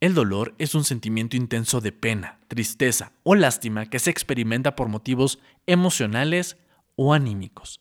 [0.00, 4.86] El dolor es un sentimiento intenso de pena, tristeza o lástima que se experimenta por
[4.86, 6.56] motivos emocionales
[6.94, 7.80] o anímicos.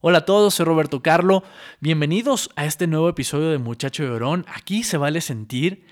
[0.00, 1.42] Hola a todos, soy Roberto Carlo.
[1.80, 4.46] Bienvenidos a este nuevo episodio de Muchacho Llorón.
[4.48, 5.84] Aquí se vale sentir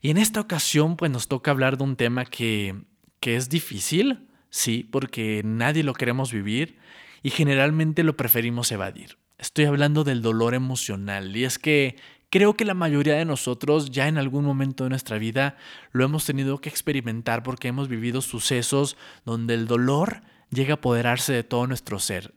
[0.00, 2.74] y en esta ocasión pues nos toca hablar de un tema que,
[3.20, 6.76] que es difícil, sí, porque nadie lo queremos vivir
[7.22, 9.16] y generalmente lo preferimos evadir.
[9.38, 11.96] Estoy hablando del dolor emocional y es que
[12.30, 15.56] Creo que la mayoría de nosotros ya en algún momento de nuestra vida
[15.90, 21.32] lo hemos tenido que experimentar porque hemos vivido sucesos donde el dolor llega a apoderarse
[21.32, 22.32] de todo nuestro ser.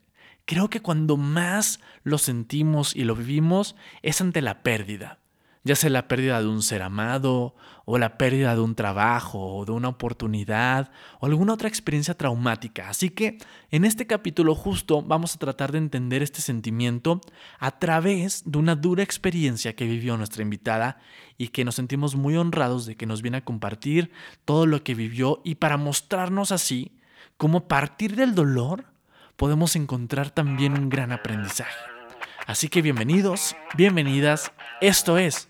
[0.45, 5.19] Creo que cuando más lo sentimos y lo vivimos es ante la pérdida
[5.63, 9.65] ya sea la pérdida de un ser amado, o la pérdida de un trabajo, o
[9.65, 12.89] de una oportunidad, o alguna otra experiencia traumática.
[12.89, 13.37] Así que
[13.71, 17.21] en este capítulo justo vamos a tratar de entender este sentimiento
[17.59, 20.97] a través de una dura experiencia que vivió nuestra invitada
[21.37, 24.11] y que nos sentimos muy honrados de que nos viene a compartir
[24.45, 26.97] todo lo que vivió y para mostrarnos así
[27.37, 28.85] cómo partir del dolor
[29.37, 31.75] podemos encontrar también un gran aprendizaje.
[32.45, 35.49] Así que bienvenidos, bienvenidas, esto es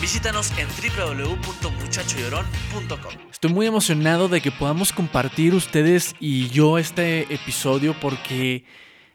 [0.00, 3.12] Visítanos en www.muchachollorón.com.
[3.32, 8.64] Estoy muy emocionado de que podamos compartir ustedes y yo este episodio porque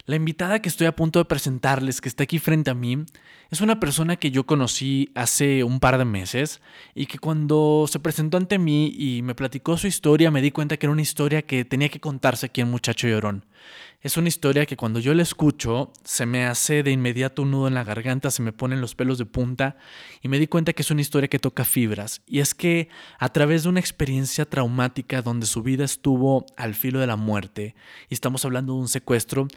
[0.05, 3.05] la invitada que estoy a punto de presentarles, que está aquí frente a mí,
[3.49, 6.59] es una persona que yo conocí hace un par de meses
[6.93, 10.75] y que cuando se presentó ante mí y me platicó su historia me di cuenta
[10.75, 13.45] que era una historia que tenía que contarse aquí en Muchacho Llorón.
[14.03, 17.69] Es una historia que cuando yo la escucho se me hace de inmediato un nudo
[17.69, 19.77] en la garganta, se me ponen los pelos de punta
[20.21, 22.21] y me di cuenta que es una historia que toca fibras.
[22.27, 26.99] Y es que a través de una experiencia traumática donde su vida estuvo al filo
[26.99, 27.75] de la muerte,
[28.09, 29.47] y estamos hablando de un secuestro,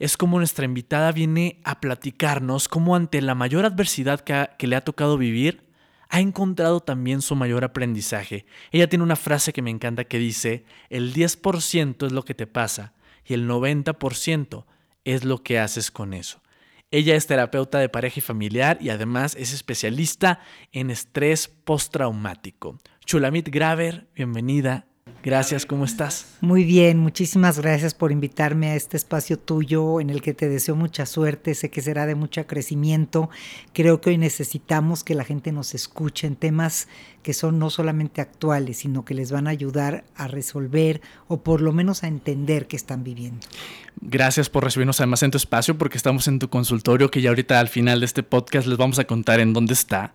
[0.00, 4.74] es como nuestra invitada viene a platicarnos cómo ante la mayor adversidad que, que le
[4.74, 5.62] ha tocado vivir,
[6.08, 8.46] ha encontrado también su mayor aprendizaje.
[8.72, 12.48] Ella tiene una frase que me encanta que dice, el 10% es lo que te
[12.48, 12.94] pasa
[13.24, 14.64] y el 90%
[15.04, 16.40] es lo que haces con eso.
[16.90, 20.40] Ella es terapeuta de pareja y familiar y además es especialista
[20.72, 22.78] en estrés postraumático.
[23.06, 24.86] Chulamit Graver, bienvenida
[25.24, 26.26] Gracias, ¿cómo estás?
[26.40, 30.74] Muy bien, muchísimas gracias por invitarme a este espacio tuyo en el que te deseo
[30.74, 33.30] mucha suerte, sé que será de mucho crecimiento.
[33.72, 36.88] Creo que hoy necesitamos que la gente nos escuche en temas
[37.22, 41.60] que son no solamente actuales, sino que les van a ayudar a resolver o por
[41.60, 43.46] lo menos a entender qué están viviendo.
[44.00, 47.60] Gracias por recibirnos además en tu espacio porque estamos en tu consultorio que ya ahorita
[47.60, 50.14] al final de este podcast les vamos a contar en dónde está.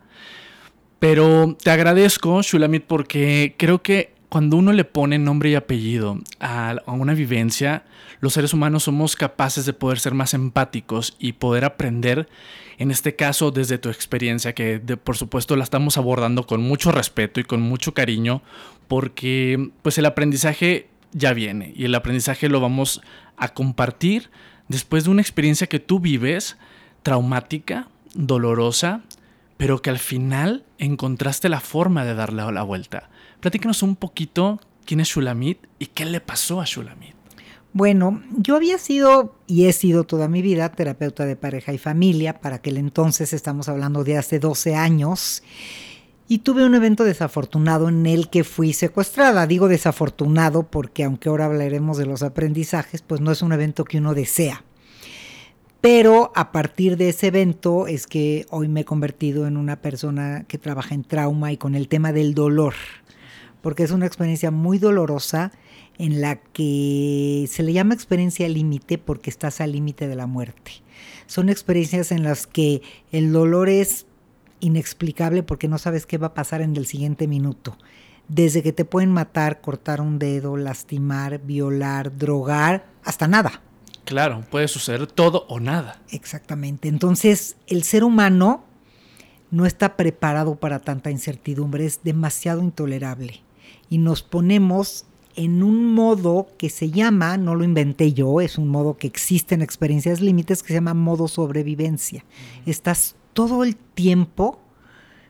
[0.99, 6.75] Pero te agradezco, Shulamit, porque creo que cuando uno le pone nombre y apellido a,
[6.88, 7.85] una vivencia,
[8.19, 12.27] los seres humanos somos capaces de poder ser más empáticos y poder aprender,
[12.77, 17.39] en este caso desde tu experiencia, que por supuesto la estamos abordando con mucho respeto
[17.39, 18.41] y con mucho cariño,
[18.88, 23.01] porque pues el aprendizaje ya viene y el aprendizaje lo vamos
[23.38, 24.29] a compartir
[24.67, 26.57] después de una experiencia que tú vives,
[27.01, 29.03] traumática, dolorosa,
[29.55, 33.09] pero que al final encontraste la forma de darle la vuelta.
[33.47, 37.15] Platícanos un poquito quién es Shulamit y qué le pasó a Shulamit.
[37.71, 42.41] Bueno, yo había sido y he sido toda mi vida terapeuta de pareja y familia,
[42.41, 45.43] para aquel entonces estamos hablando de hace 12 años,
[46.27, 49.47] y tuve un evento desafortunado en el que fui secuestrada.
[49.47, 53.99] Digo desafortunado porque aunque ahora hablaremos de los aprendizajes, pues no es un evento que
[53.99, 54.65] uno desea.
[55.79, 60.43] Pero a partir de ese evento es que hoy me he convertido en una persona
[60.49, 62.73] que trabaja en trauma y con el tema del dolor
[63.67, 65.51] porque es una experiencia muy dolorosa
[65.97, 70.72] en la que se le llama experiencia límite porque estás al límite de la muerte.
[71.25, 72.81] Son experiencias en las que
[73.12, 74.06] el dolor es
[74.62, 77.77] inexplicable porque no sabes qué va a pasar en el siguiente minuto.
[78.30, 83.62] Desde que te pueden matar, cortar un dedo, lastimar, violar, drogar, hasta nada.
[84.06, 86.01] Claro, puede suceder todo o nada.
[86.12, 86.88] Exactamente.
[86.88, 88.63] Entonces, el ser humano
[89.51, 93.41] no está preparado para tanta incertidumbre, es demasiado intolerable
[93.89, 95.06] y nos ponemos
[95.36, 99.54] en un modo que se llama, no lo inventé yo, es un modo que existe
[99.54, 102.25] en experiencias límites que se llama modo sobrevivencia.
[102.66, 104.60] Estás todo el tiempo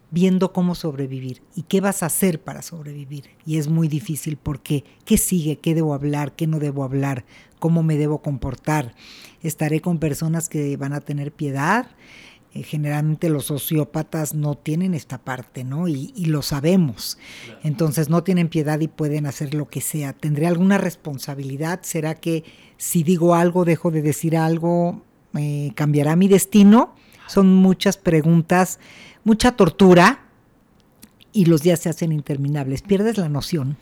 [0.09, 3.25] viendo cómo sobrevivir y qué vas a hacer para sobrevivir.
[3.45, 5.59] Y es muy difícil porque ¿qué sigue?
[5.59, 6.33] ¿Qué debo hablar?
[6.37, 7.25] ¿Qué no debo hablar?
[7.59, 8.93] cómo me debo comportar.
[9.41, 11.87] Estaré con personas que van a tener piedad.
[12.53, 15.87] Eh, generalmente los sociópatas no tienen esta parte, ¿no?
[15.87, 17.17] Y, lo sabemos.
[17.63, 20.13] Entonces no tienen piedad y pueden hacer lo que sea.
[20.13, 21.81] ¿Tendré alguna responsabilidad?
[21.83, 22.43] ¿Será que
[22.77, 25.03] si digo algo, dejo de decir algo,
[25.75, 26.95] cambiará mi destino?
[27.27, 28.79] Son muchas preguntas,
[29.23, 30.25] mucha tortura
[31.31, 32.81] y los días se hacen interminables.
[32.81, 33.77] Pierdes la noción.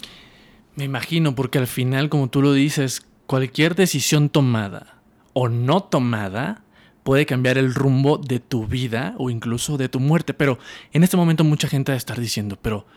[0.75, 5.01] Me imagino, porque al final, como tú lo dices, cualquier decisión tomada
[5.33, 6.64] o no tomada
[7.05, 10.33] puede cambiar el rumbo de tu vida o incluso de tu muerte.
[10.33, 10.57] Pero
[10.91, 12.87] en este momento mucha gente va a estar diciendo, pero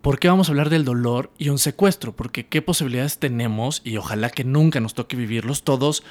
[0.00, 2.12] ¿por qué vamos a hablar del dolor y un secuestro?
[2.12, 6.02] Porque qué posibilidades tenemos, y ojalá que nunca nos toque vivirlos todos,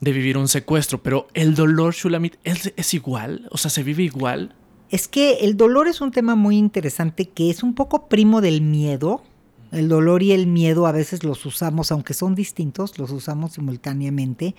[0.00, 1.02] de vivir un secuestro.
[1.02, 3.48] Pero el dolor, Shulamit, ¿es, es igual?
[3.50, 4.54] O sea, ¿se vive igual?
[4.88, 8.60] Es que el dolor es un tema muy interesante que es un poco primo del
[8.60, 9.24] miedo
[9.72, 14.54] el dolor y el miedo a veces los usamos, aunque son distintos, los usamos simultáneamente,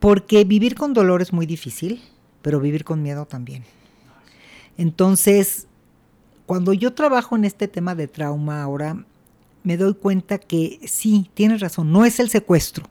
[0.00, 2.02] porque vivir con dolor es muy difícil,
[2.42, 3.64] pero vivir con miedo también.
[4.76, 5.68] Entonces,
[6.46, 9.04] cuando yo trabajo en este tema de trauma ahora,
[9.62, 12.86] me doy cuenta que sí, tienes razón, no es el secuestro,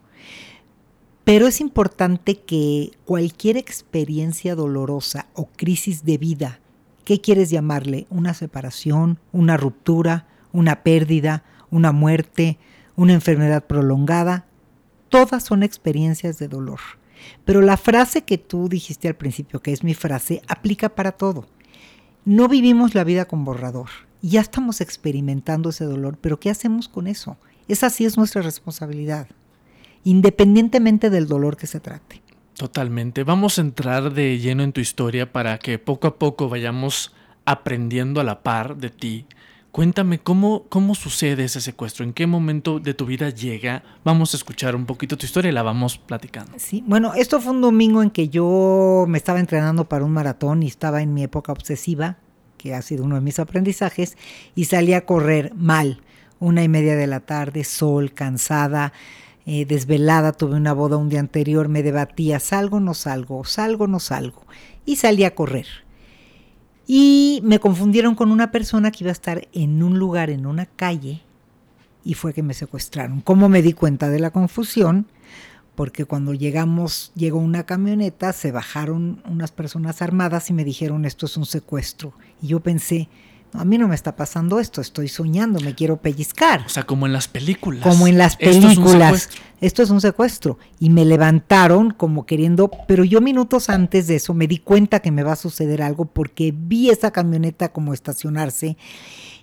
[1.23, 6.59] pero es importante que cualquier experiencia dolorosa o crisis de vida,
[7.05, 8.05] ¿qué quieres llamarle?
[8.11, 12.59] Una separación, una ruptura, una pérdida, una muerte,
[12.95, 14.45] una enfermedad prolongada,
[15.09, 16.79] todas son experiencias de dolor.
[17.45, 21.47] Pero la frase que tú dijiste al principio, que es mi frase, aplica para todo.
[22.25, 23.89] No vivimos la vida con borrador.
[24.21, 27.37] Ya estamos experimentando ese dolor, pero ¿qué hacemos con eso?
[27.67, 29.27] Esa sí es nuestra responsabilidad,
[30.03, 32.21] independientemente del dolor que se trate.
[32.55, 33.23] Totalmente.
[33.23, 37.13] Vamos a entrar de lleno en tu historia para que poco a poco vayamos
[37.45, 39.25] aprendiendo a la par de ti
[39.71, 43.83] Cuéntame cómo, cómo sucede ese secuestro, en qué momento de tu vida llega.
[44.03, 46.53] Vamos a escuchar un poquito tu historia y la vamos platicando.
[46.57, 50.63] Sí, bueno, esto fue un domingo en que yo me estaba entrenando para un maratón
[50.63, 52.17] y estaba en mi época obsesiva,
[52.57, 54.17] que ha sido uno de mis aprendizajes,
[54.55, 56.01] y salí a correr mal,
[56.39, 58.91] una y media de la tarde, sol, cansada,
[59.45, 63.99] eh, desvelada, tuve una boda un día anterior, me debatía, salgo, no salgo, salgo, no
[63.99, 64.47] salgo,
[64.83, 65.67] y salí a correr
[66.91, 70.65] y me confundieron con una persona que iba a estar en un lugar, en una
[70.65, 71.21] calle,
[72.03, 73.21] y fue que me secuestraron.
[73.21, 75.05] ¿Cómo me di cuenta de la confusión?
[75.75, 81.27] Porque cuando llegamos, llegó una camioneta, se bajaron unas personas armadas y me dijeron esto
[81.27, 82.13] es un secuestro.
[82.41, 83.07] Y yo pensé,
[83.53, 86.63] a mí no me está pasando esto, estoy soñando, me quiero pellizcar.
[86.65, 87.83] O sea, como en las películas.
[87.83, 89.29] Como en las películas.
[89.61, 90.57] Esto es un secuestro.
[90.79, 95.11] Y me levantaron como queriendo, pero yo minutos antes de eso me di cuenta que
[95.11, 98.77] me va a suceder algo porque vi esa camioneta como estacionarse.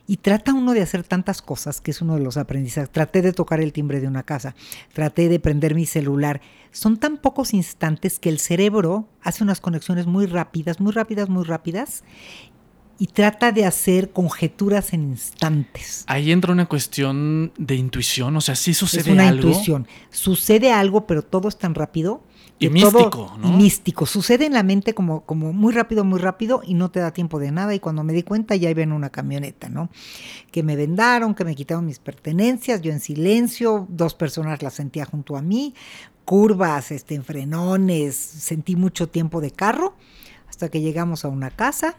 [0.08, 2.90] Y trata uno de hacer tantas cosas, que es uno de los aprendizajes.
[2.90, 4.54] Traté de tocar el timbre de una casa,
[4.92, 6.40] traté de prender mi celular.
[6.70, 11.42] Son tan pocos instantes que el cerebro hace unas conexiones muy rápidas, muy rápidas, muy
[11.42, 12.04] rápidas,
[12.98, 16.04] y trata de hacer conjeturas en instantes.
[16.06, 19.10] Ahí entra una cuestión de intuición, o sea, sí sucede algo.
[19.10, 19.48] Es una algo?
[19.48, 19.88] intuición.
[20.10, 22.22] Sucede algo, pero todo es tan rápido.
[22.58, 23.48] Y místico, ¿no?
[23.48, 24.06] Y místico.
[24.06, 27.38] Sucede en la mente como, como muy rápido, muy rápido y no te da tiempo
[27.38, 27.74] de nada.
[27.74, 29.90] Y cuando me di cuenta ya iba en una camioneta, ¿no?
[30.50, 35.04] Que me vendaron, que me quitaron mis pertenencias, yo en silencio, dos personas las sentía
[35.04, 35.74] junto a mí,
[36.24, 39.94] curvas, este, en frenones, sentí mucho tiempo de carro
[40.48, 41.98] hasta que llegamos a una casa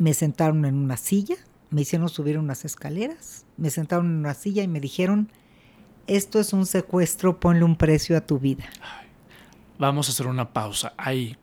[0.00, 1.36] me sentaron en una silla,
[1.68, 5.30] me hicieron subir unas escaleras, me sentaron en una silla y me dijeron,
[6.06, 8.64] esto es un secuestro, ponle un precio a tu vida.
[9.78, 11.36] Vamos a hacer una pausa ahí.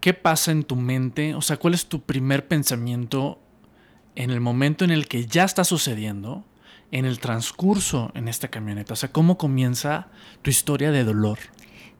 [0.00, 1.34] ¿Qué pasa en tu mente?
[1.34, 3.38] O sea, ¿cuál es tu primer pensamiento
[4.14, 6.44] en el momento en el que ya está sucediendo,
[6.90, 8.94] en el transcurso en esta camioneta?
[8.94, 10.08] O sea, ¿cómo comienza
[10.40, 11.38] tu historia de dolor?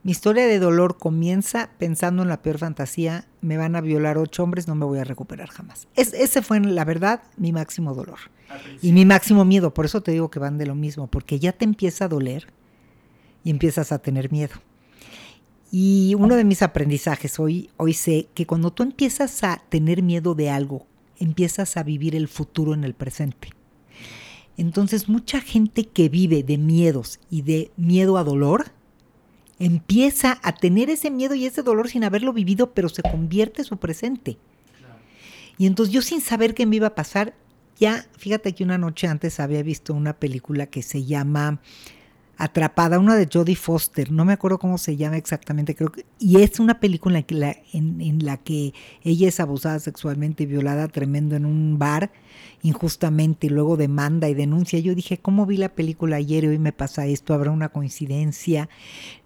[0.01, 4.43] Mi historia de dolor comienza pensando en la peor fantasía, me van a violar ocho
[4.43, 5.87] hombres, no me voy a recuperar jamás.
[5.95, 8.19] ese fue, la verdad, mi máximo dolor.
[8.81, 11.51] Y mi máximo miedo, por eso te digo que van de lo mismo, porque ya
[11.51, 12.47] te empieza a doler
[13.43, 14.55] y empiezas a tener miedo.
[15.71, 20.33] Y uno de mis aprendizajes hoy, hoy sé que cuando tú empiezas a tener miedo
[20.33, 20.87] de algo,
[21.19, 23.49] empiezas a vivir el futuro en el presente.
[24.57, 28.71] Entonces mucha gente que vive de miedos y de miedo a dolor,
[29.59, 33.65] empieza a tener ese miedo y ese dolor sin haberlo vivido, pero se convierte en
[33.65, 34.37] su presente.
[35.57, 37.33] Y entonces yo sin saber qué me iba a pasar,
[37.77, 41.59] ya, fíjate que una noche antes había visto una película que se llama
[42.41, 46.41] Atrapada, una de Jodie Foster, no me acuerdo cómo se llama exactamente, creo que, y
[46.41, 50.45] es una película en, que la, en, en la que ella es abusada sexualmente y
[50.45, 52.11] violada tremendo en un bar
[52.61, 54.79] injustamente y luego demanda y denuncia.
[54.79, 57.33] Yo dije, ¿cómo vi la película ayer y hoy me pasa esto?
[57.33, 58.69] ¿Habrá una coincidencia?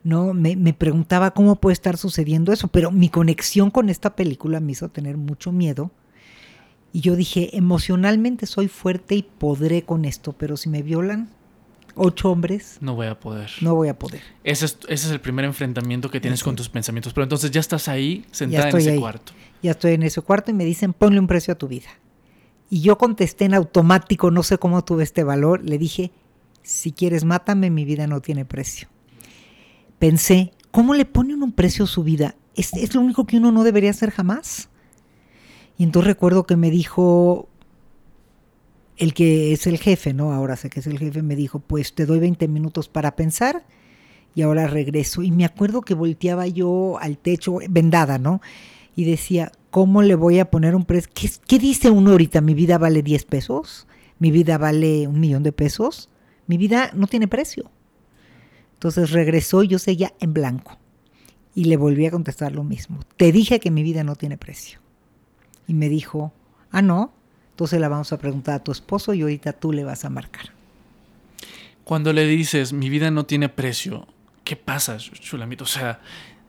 [0.04, 0.34] ¿No?
[0.34, 4.72] Me, me preguntaba cómo puede estar sucediendo eso, pero mi conexión con esta película me
[4.72, 5.92] hizo tener mucho miedo.
[6.92, 11.30] Y yo dije, emocionalmente soy fuerte y podré con esto, pero si me violan,
[11.96, 13.50] ocho hombres, No voy a poder.
[13.62, 14.22] no voy a poder.
[14.44, 17.14] Ese es, ese es el primer enfrentamiento que tienes con tus pensamientos.
[17.14, 19.00] Pero entonces ya estás ahí, sentada en ese ahí.
[19.00, 19.34] cuarto.
[19.62, 21.90] Ya estoy en ese cuarto y me dicen, ponle un precio a tu vida.
[22.70, 26.12] Y yo contesté en automático, no sé cómo tuve este valor, le dije,
[26.64, 28.88] si quieres mátame, mi vida no tiene precio.
[30.00, 32.36] Pensé, ¿cómo le pone uno un precio a su vida?
[32.56, 34.70] Es, es lo único que uno no debería hacer jamás.
[35.78, 37.50] Y entonces recuerdo que me dijo
[38.98, 40.32] el que es el jefe, ¿no?
[40.34, 43.66] Ahora sé que es el jefe, me dijo, pues te doy 20 minutos para pensar
[44.36, 45.24] y ahora regreso.
[45.24, 48.42] Y me acuerdo que volteaba yo al techo, vendada, ¿no?
[48.96, 51.12] Y decía, ¿cómo le voy a poner un precio?
[51.48, 52.42] ¿Qué, dice uno ahorita?
[52.42, 53.88] ¿Mi vida vale 10 pesos?
[54.20, 56.10] ¿Mi vida vale un millón de pesos?
[56.48, 57.72] Mi vida no tiene precio.
[58.74, 60.78] Entonces regresó y yo seguía en blanco.
[61.56, 63.00] Y le volví a contestar lo mismo.
[63.18, 64.80] Te dije que mi vida no tiene precio.
[65.68, 66.34] Y me dijo,
[66.72, 67.14] ah, no.
[67.54, 70.48] Entonces la vamos a preguntar a tu esposo y ahorita tú le vas a marcar.
[71.84, 74.08] Cuando le dices, mi vida no tiene precio,
[74.44, 75.66] ¿qué pasa, Chulamito?
[75.66, 76.00] O sea,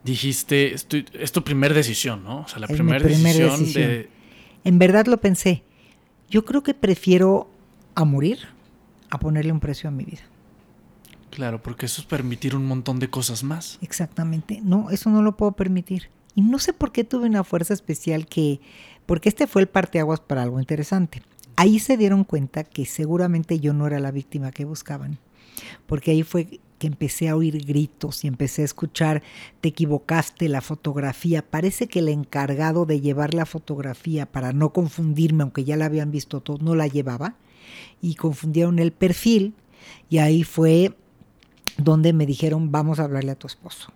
[0.05, 2.41] dijiste, estoy- es tu primer decisión, ¿no?
[2.43, 3.89] O sea, la primera primer decisión, decisión.
[3.89, 4.09] de...
[4.65, 5.63] En verdad lo pensé.
[6.31, 7.51] Yo creo que prefiero
[7.95, 8.39] a morir
[9.11, 10.23] a ponerle un precio a mi vida.
[11.31, 13.79] Claro, porque eso es permitir un montón de cosas más.
[13.83, 14.61] Exactamente.
[14.63, 16.09] No, eso no lo puedo permitir.
[16.37, 18.61] Y no sé por qué tuve una fuerza especial que,
[19.07, 21.23] porque este fue el parteaguas para algo interesante.
[21.57, 25.19] Ahí se dieron cuenta que seguramente yo no era la víctima que buscaban.
[25.87, 29.23] Porque ahí fue que empecé a oír gritos y empecé a escuchar,
[29.61, 31.43] te equivocaste, la fotografía.
[31.43, 36.11] Parece que el encargado de llevar la fotografía para no confundirme, aunque ya la habían
[36.11, 37.37] visto todos, no la llevaba.
[38.03, 39.55] Y confundieron el perfil.
[40.11, 40.95] Y ahí fue
[41.77, 43.93] donde me dijeron, vamos a hablarle a tu esposo.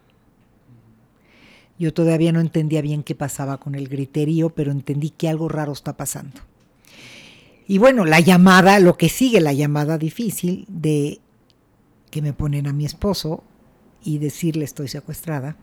[1.79, 5.73] Yo todavía no entendía bien qué pasaba con el griterío, pero entendí que algo raro
[5.73, 6.41] está pasando.
[7.67, 11.21] Y bueno, la llamada, lo que sigue, la llamada difícil de
[12.11, 13.45] que me ponen a mi esposo
[14.03, 15.57] y decirle estoy secuestrada.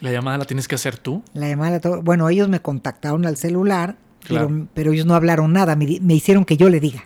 [0.00, 1.22] La llamada la tienes que hacer tú.
[1.32, 4.48] La llamada, bueno, ellos me contactaron al celular, Claro.
[4.48, 7.04] pero, pero ellos no hablaron nada, me, me hicieron que yo le diga.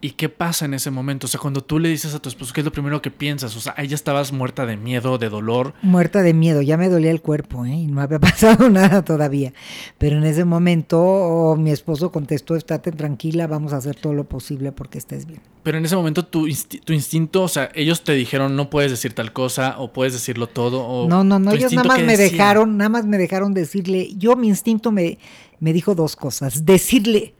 [0.00, 1.26] ¿Y qué pasa en ese momento?
[1.26, 3.56] O sea, cuando tú le dices a tu esposo, ¿qué es lo primero que piensas?
[3.56, 5.74] O sea, ahí ya estabas muerta de miedo, de dolor.
[5.82, 7.74] Muerta de miedo, ya me dolía el cuerpo, ¿eh?
[7.74, 9.52] y no había pasado nada todavía.
[9.98, 14.22] Pero en ese momento oh, mi esposo contestó, estate tranquila, vamos a hacer todo lo
[14.22, 15.40] posible porque estés bien.
[15.64, 18.92] Pero en ese momento tu, insti- tu instinto, o sea, ellos te dijeron no puedes
[18.92, 20.80] decir tal cosa o puedes decirlo todo.
[20.86, 24.10] O No, no, no, ellos nada más ¿qué me dejaron, nada más me dejaron decirle,
[24.16, 25.18] yo mi instinto me,
[25.58, 27.34] me dijo dos cosas, decirle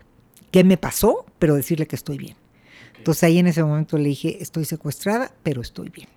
[0.51, 2.35] qué me pasó, pero decirle que estoy bien.
[2.99, 6.09] Entonces ahí en ese momento le dije, estoy secuestrada, pero estoy bien.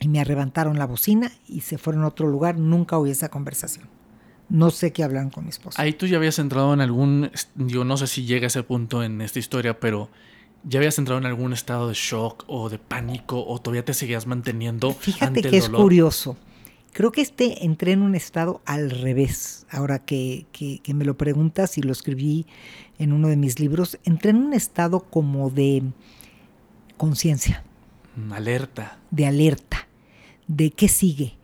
[0.00, 3.88] Y me arrebataron la bocina y se fueron a otro lugar, nunca oí esa conversación.
[4.48, 5.80] No sé qué hablaron con mi esposo.
[5.80, 9.02] Ahí tú ya habías entrado en algún, yo no sé si llega a ese punto
[9.02, 10.10] en esta historia, pero
[10.64, 14.26] ya habías entrado en algún estado de shock o de pánico o todavía te seguías
[14.26, 15.80] manteniendo Fíjate ante que el es dolor.
[15.82, 16.36] curioso.
[16.94, 19.66] Creo que este entré en un estado al revés.
[19.70, 22.46] Ahora que, que- que me lo preguntas y lo escribí
[22.98, 25.82] en uno de mis libros, entré en un estado como de
[26.96, 27.62] conciencia,
[28.16, 28.98] Mm, Alerta.
[29.10, 29.88] de alerta,
[30.46, 31.34] de qué sigue.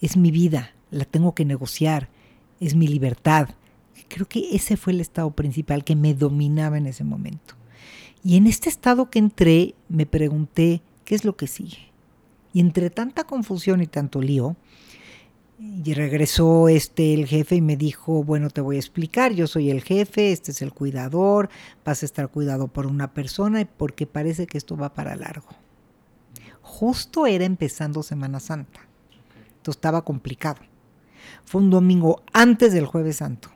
[0.00, 2.08] Es mi vida, la tengo que negociar,
[2.60, 3.50] es mi libertad.
[4.08, 7.54] Creo que ese fue el estado principal que me dominaba en ese momento.
[8.22, 11.92] Y en este estado que entré, me pregunté, ¿qué es lo que sigue?
[12.54, 14.56] Y entre tanta confusión y tanto lío,
[15.58, 19.70] y regresó este el jefe y me dijo, bueno, te voy a explicar, yo soy
[19.70, 21.48] el jefe, este es el cuidador,
[21.84, 25.48] vas a estar cuidado por una persona porque parece que esto va para largo.
[26.60, 28.80] Justo era empezando Semana Santa.
[29.56, 30.60] Entonces estaba complicado.
[31.44, 33.50] Fue un domingo antes del jueves santo.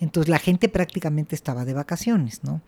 [0.00, 2.62] Entonces la gente prácticamente estaba de vacaciones, ¿no?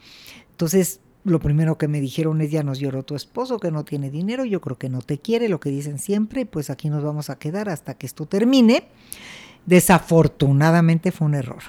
[0.50, 4.10] Entonces lo primero que me dijeron es ya nos lloró tu esposo que no tiene
[4.10, 7.28] dinero, yo creo que no te quiere, lo que dicen siempre, pues aquí nos vamos
[7.30, 8.88] a quedar hasta que esto termine.
[9.66, 11.62] Desafortunadamente fue un error.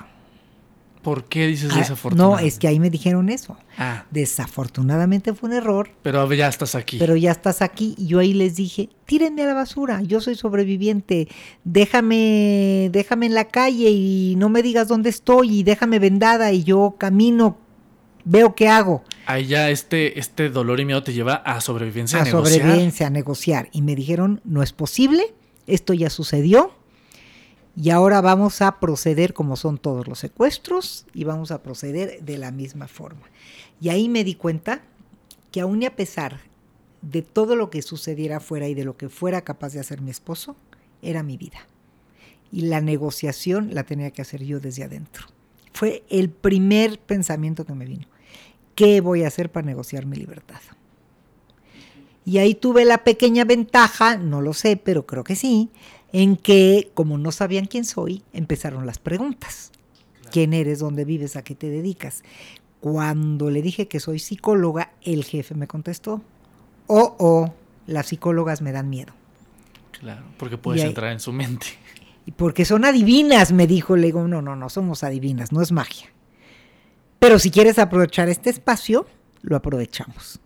[1.02, 2.32] ¿Por qué dices Ah, desafortunado?
[2.32, 3.58] no, es que ahí me dijeron eso.
[3.78, 6.98] Ah, Desafortunadamente fue un error, pero ya estás aquí.
[7.00, 10.36] pero ya estás aquí y yo ahí les dije, tírenme a la basura, yo soy
[10.36, 11.28] sobreviviente,
[11.64, 16.64] déjame, déjame en la calle y no me digas dónde estoy y déjame vendada y
[16.64, 17.58] yo camino,
[18.28, 19.04] veo qué hago.
[19.26, 22.62] Ahí ya este, este dolor y miedo te lleva a sobrevivencia, a, a negociar.
[22.62, 23.70] sobrevivencia, a negociar.
[23.72, 25.34] Y me dijeron, no es posible,
[25.66, 26.72] esto ya sucedió,
[27.76, 32.38] y ahora vamos a proceder como son todos los secuestros, y vamos a proceder de
[32.38, 33.28] la misma forma.
[33.80, 34.82] Y ahí me di cuenta
[35.52, 36.42] que aún y a pesar
[37.02, 40.12] de todo lo que sucediera afuera y de lo que fuera capaz de hacer mi
[40.12, 40.56] esposo,
[41.02, 41.60] era mi vida.
[42.52, 45.28] Y la negociación la tenía que hacer yo desde adentro.
[45.74, 48.08] Fue el primer pensamiento que me vino.
[48.78, 50.62] ¿Qué voy a hacer para negociar mi libertad?
[52.24, 55.72] Y ahí tuve la pequeña ventaja, no lo sé, pero creo que sí,
[56.14, 59.72] en que como no sabían quién soy, empezaron las preguntas.
[60.32, 60.78] ¿Quién eres?
[60.78, 61.36] ¿Dónde vives?
[61.38, 62.24] ¿A qué te dedicas?
[62.80, 66.22] Cuando le dije que soy psicóloga, el jefe me contestó,
[66.86, 67.56] oh, oh,
[67.88, 69.12] las psicólogas me dan miedo.
[70.00, 71.66] Claro, porque puedes ahí, entrar en su mente.
[72.28, 73.96] Y porque son adivinas, me dijo.
[73.96, 76.12] Le digo, no, no, no, somos adivinas, no es magia.
[77.20, 79.08] Pero si quieres aprovechar este espacio,
[79.42, 80.40] lo aprovechamos.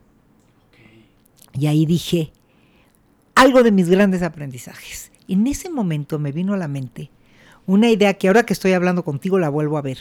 [0.70, 1.10] Okay.
[1.54, 2.32] Y ahí dije,
[3.36, 5.12] algo de mis grandes aprendizajes.
[5.28, 7.12] En ese momento me vino a la mente
[7.66, 10.00] una idea que ahora que estoy hablando contigo la vuelvo a ver.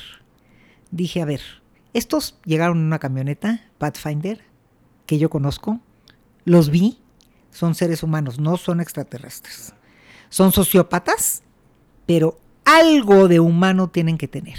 [0.90, 1.40] Dije, a ver,
[1.92, 4.42] estos llegaron en una camioneta, Pathfinder,
[5.06, 5.80] que yo conozco,
[6.44, 6.98] los vi,
[7.50, 9.74] son seres humanos, no son extraterrestres.
[10.30, 11.42] Son sociópatas,
[12.06, 14.58] pero algo de humano tienen que tener.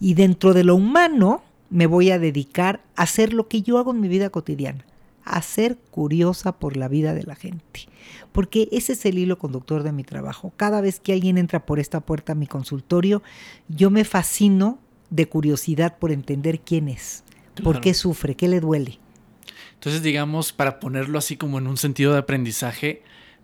[0.00, 3.92] Y dentro de lo humano me voy a dedicar a hacer lo que yo hago
[3.92, 4.84] en mi vida cotidiana,
[5.24, 7.88] a ser curiosa por la vida de la gente.
[8.32, 10.52] Porque ese es el hilo conductor de mi trabajo.
[10.56, 13.22] Cada vez que alguien entra por esta puerta a mi consultorio,
[13.68, 14.78] yo me fascino
[15.10, 17.24] de curiosidad por entender quién es,
[17.54, 17.64] claro.
[17.64, 18.98] por qué sufre, qué le duele.
[19.74, 23.02] Entonces, digamos, para ponerlo así como en un sentido de aprendizaje,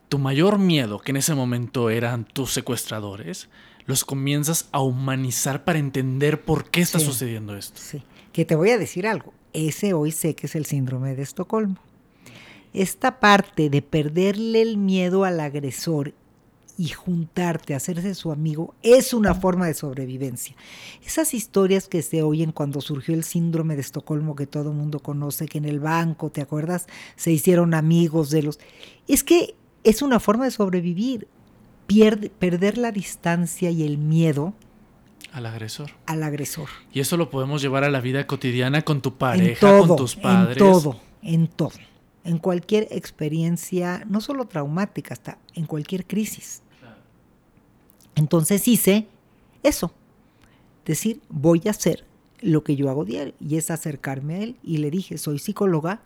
[0.09, 3.49] tu mayor miedo, que en ese momento eran tus secuestradores,
[3.87, 7.81] los comienzas a humanizar para entender por qué está sí, sucediendo esto.
[7.83, 11.23] Sí, que te voy a decir algo, ese hoy sé que es el síndrome de
[11.23, 11.77] Estocolmo.
[12.73, 16.15] Esta parte de perderle el miedo al agresor
[16.79, 20.57] y juntarte, hacerse su amigo, es una forma de sobrevivencia.
[21.05, 25.01] Esas historias que se oyen cuando surgió el síndrome de Estocolmo que todo el mundo
[25.01, 26.87] conoce, que en el banco, ¿te acuerdas?
[27.17, 28.59] Se hicieron amigos de los...
[29.07, 31.29] Es que es una forma de sobrevivir.
[31.87, 34.55] Pierde, perder la distancia y el miedo
[35.33, 35.91] al agresor.
[36.07, 36.69] Al agresor.
[36.93, 40.15] Y eso lo podemos llevar a la vida cotidiana con tu pareja, todo, con tus
[40.15, 40.59] padres.
[40.59, 41.73] En todo, en todo.
[42.25, 46.63] En cualquier experiencia, no solo traumática, hasta en cualquier crisis.
[48.15, 49.07] Entonces hice
[49.63, 49.93] eso.
[50.85, 52.05] Decir, voy a hacer
[52.43, 53.35] lo que yo hago diario.
[53.41, 54.57] Y es acercarme a él.
[54.63, 56.03] Y le dije, soy psicóloga,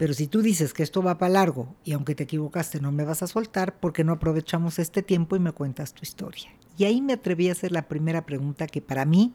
[0.00, 3.04] pero si tú dices que esto va para largo y aunque te equivocaste no me
[3.04, 6.48] vas a soltar, ¿por qué no aprovechamos este tiempo y me cuentas tu historia?
[6.78, 9.34] Y ahí me atreví a hacer la primera pregunta que para mí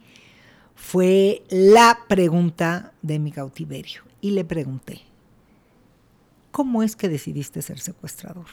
[0.73, 4.01] fue la pregunta de mi cautiverio.
[4.21, 5.01] Y le pregunté,
[6.49, 8.47] ¿cómo es que decidiste ser secuestrador?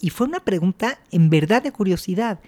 [0.00, 2.40] Y fue una pregunta en verdad de curiosidad.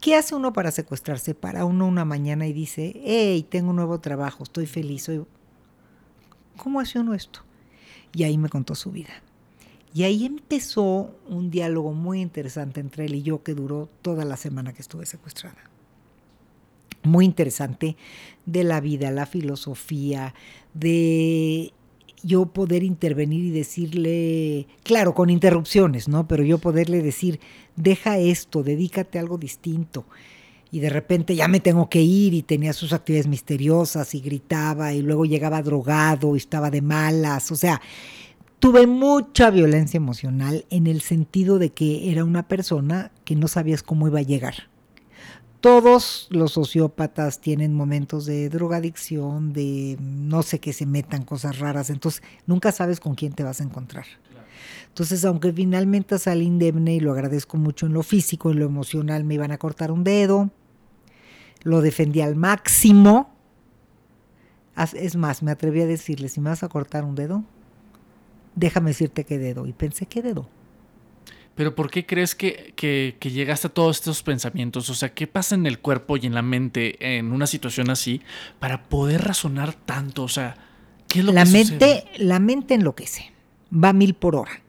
[0.00, 1.36] ¿Qué hace uno para secuestrarse?
[1.36, 5.08] Para uno una mañana y dice, hey, tengo un nuevo trabajo, estoy feliz.
[6.56, 7.44] ¿Cómo hace uno esto?
[8.14, 9.22] Y ahí me contó su vida.
[9.92, 14.36] Y ahí empezó un diálogo muy interesante entre él y yo que duró toda la
[14.36, 15.58] semana que estuve secuestrada.
[17.02, 17.96] Muy interesante
[18.46, 20.34] de la vida, la filosofía,
[20.74, 21.72] de
[22.22, 26.28] yo poder intervenir y decirle, claro, con interrupciones, ¿no?
[26.28, 27.40] Pero yo poderle decir,
[27.76, 30.04] deja esto, dedícate a algo distinto.
[30.72, 34.92] Y de repente ya me tengo que ir y tenía sus actividades misteriosas y gritaba
[34.92, 37.50] y luego llegaba drogado y estaba de malas.
[37.50, 37.80] O sea,
[38.60, 43.82] tuve mucha violencia emocional en el sentido de que era una persona que no sabías
[43.82, 44.68] cómo iba a llegar.
[45.60, 51.90] Todos los sociópatas tienen momentos de drogadicción, de no sé qué se metan cosas raras,
[51.90, 54.06] entonces nunca sabes con quién te vas a encontrar.
[54.88, 59.24] Entonces, aunque finalmente salí indemne y lo agradezco mucho en lo físico, en lo emocional
[59.24, 60.50] me iban a cortar un dedo,
[61.62, 63.34] lo defendí al máximo.
[64.94, 67.44] Es más, me atreví a decirle, si me vas a cortar un dedo,
[68.54, 69.66] déjame decirte qué dedo.
[69.66, 70.48] Y pensé, ¿qué dedo?
[71.54, 74.88] Pero ¿por qué crees que, que, que, llegaste a todos estos pensamientos?
[74.88, 78.22] O sea, ¿qué pasa en el cuerpo y en la mente en una situación así
[78.58, 80.22] para poder razonar tanto?
[80.22, 80.56] O sea,
[81.08, 82.04] ¿qué es lo la que mente, sucede?
[82.16, 83.32] La mente enloquece,
[83.72, 84.62] va mil por hora.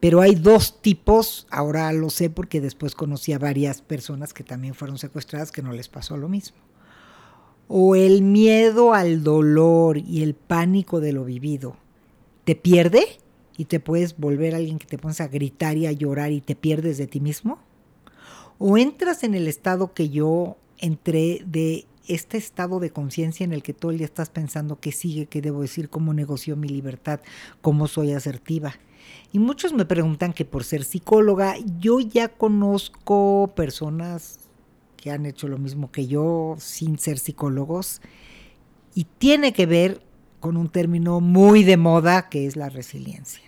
[0.00, 4.74] Pero hay dos tipos, ahora lo sé porque después conocí a varias personas que también
[4.74, 6.58] fueron secuestradas que no les pasó lo mismo.
[7.68, 11.76] O el miedo al dolor y el pánico de lo vivido
[12.44, 13.18] te pierde
[13.56, 16.54] y te puedes volver alguien que te pones a gritar y a llorar y te
[16.54, 17.58] pierdes de ti mismo.
[18.58, 23.62] O entras en el estado que yo entré de este estado de conciencia en el
[23.62, 27.20] que todo el día estás pensando qué sigue, qué debo decir, cómo negocio mi libertad,
[27.60, 28.74] cómo soy asertiva.
[29.32, 34.38] Y muchos me preguntan que por ser psicóloga, yo ya conozco personas
[34.96, 38.00] que han hecho lo mismo que yo sin ser psicólogos
[38.94, 40.00] y tiene que ver
[40.40, 43.42] con un término muy de moda que es la resiliencia.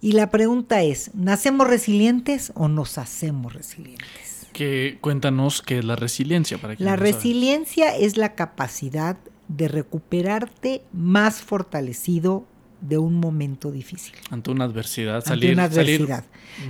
[0.00, 4.46] Y la pregunta es, ¿nacemos resilientes o nos hacemos resilientes?
[4.52, 6.58] Que, cuéntanos qué es la resiliencia.
[6.58, 9.18] Para la resiliencia es la capacidad
[9.48, 12.46] de recuperarte más fortalecido
[12.80, 14.14] de un momento difícil.
[14.30, 15.50] Ante una adversidad, salir.
[15.50, 16.24] Ante una adversidad.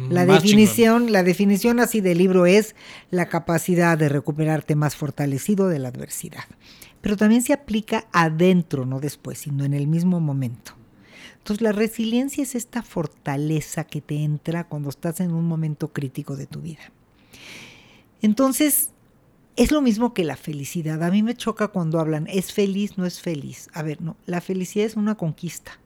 [0.08, 2.74] la definición, la definición así del libro es
[3.10, 6.44] la capacidad de recuperarte más fortalecido de la adversidad.
[7.00, 10.74] Pero también se aplica adentro, no después, sino en el mismo momento.
[11.38, 16.36] Entonces la resiliencia es esta fortaleza que te entra cuando estás en un momento crítico
[16.36, 16.92] de tu vida.
[18.20, 18.90] Entonces,
[19.56, 21.02] es lo mismo que la felicidad.
[21.02, 23.68] A mí me choca cuando hablan, es feliz, no es feliz.
[23.72, 25.80] A ver, no, la felicidad es una conquista.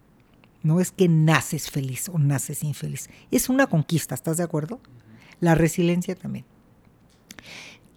[0.64, 3.10] No es que naces feliz o naces infeliz.
[3.30, 4.80] Es una conquista, ¿estás de acuerdo?
[5.38, 6.46] La resiliencia también.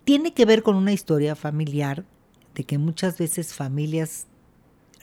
[0.04, 2.06] Tiene que ver con una historia familiar
[2.54, 4.28] de que muchas veces familias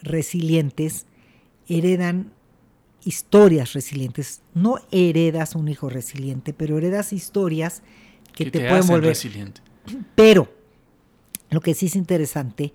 [0.03, 1.07] resilientes
[1.67, 2.31] heredan
[3.03, 4.43] historias resilientes.
[4.53, 7.81] No heredas un hijo resiliente, pero heredas historias
[8.35, 9.61] que, te, pueden volver resiliente.
[10.15, 10.53] Pero
[11.49, 12.73] lo que sí es interesante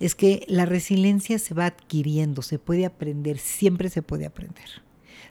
[0.00, 4.82] es que la resiliencia se va adquiriendo, se puede aprender, siempre se puede aprender.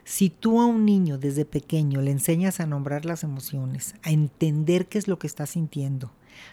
[0.04, 4.86] Si tú a un niño desde pequeño le enseñas a nombrar las emociones, a entender
[4.86, 6.12] qué es lo que está sintiendo,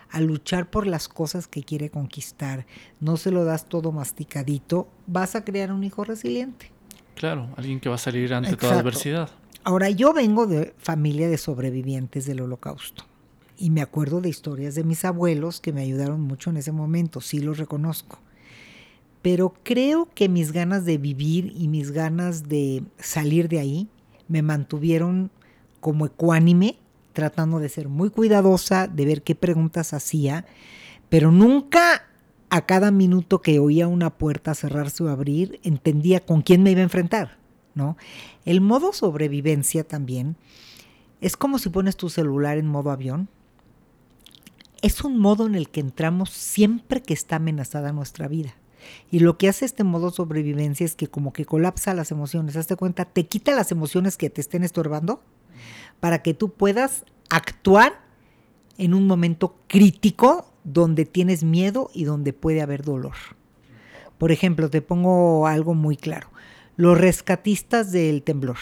[0.10, 2.66] a luchar por las cosas que quiere conquistar,
[3.00, 6.72] no se lo das todo masticadito, vas a crear un hijo resiliente.
[7.16, 9.30] Claro, alguien que va a salir ante toda adversidad.
[9.64, 13.06] Ahora, yo vengo de familia de sobrevivientes del holocausto
[13.58, 17.22] y me acuerdo de historias de mis abuelos que me ayudaron mucho en ese momento,
[17.22, 18.20] sí los reconozco.
[19.22, 23.88] Pero creo que mis ganas de vivir y mis ganas de salir de ahí
[24.28, 25.32] me mantuvieron
[25.80, 26.78] como ecuánime,
[27.14, 30.46] tratando de ser muy cuidadosa, de ver qué preguntas hacía,
[31.10, 32.04] pero nunca
[32.50, 36.82] a cada minuto que oía una puerta cerrarse o abrir entendía con quién me iba
[36.82, 37.38] a enfrentar,
[37.74, 37.98] ¿no?
[38.46, 40.36] El modo sobrevivencia también
[41.22, 43.30] es como si pones tu celular en modo avión
[44.86, 48.54] es un modo en el que entramos siempre que está amenazada nuestra vida.
[49.10, 52.56] Y lo que hace este modo sobrevivencia es que como que colapsa las emociones.
[52.56, 55.24] Hazte cuenta, te quita las emociones que te estén estorbando
[56.00, 58.00] para que tú puedas actuar
[58.78, 63.16] en un momento crítico donde tienes miedo y donde puede haber dolor.
[64.20, 66.30] Por ejemplo, te pongo algo muy claro.
[66.78, 68.58] Los rescatistas del temblor.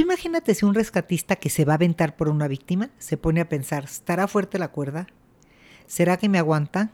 [0.00, 3.50] Imagínate si un rescatista que se va a aventar por una víctima se pone a
[3.50, 5.06] pensar, ¿estará fuerte la cuerda?
[5.86, 6.90] ¿Será que me aguanta?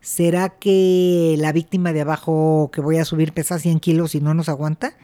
[0.00, 4.32] ¿Será que la víctima de abajo que voy a subir pesa 100 kilos y no
[4.32, 4.94] nos aguanta?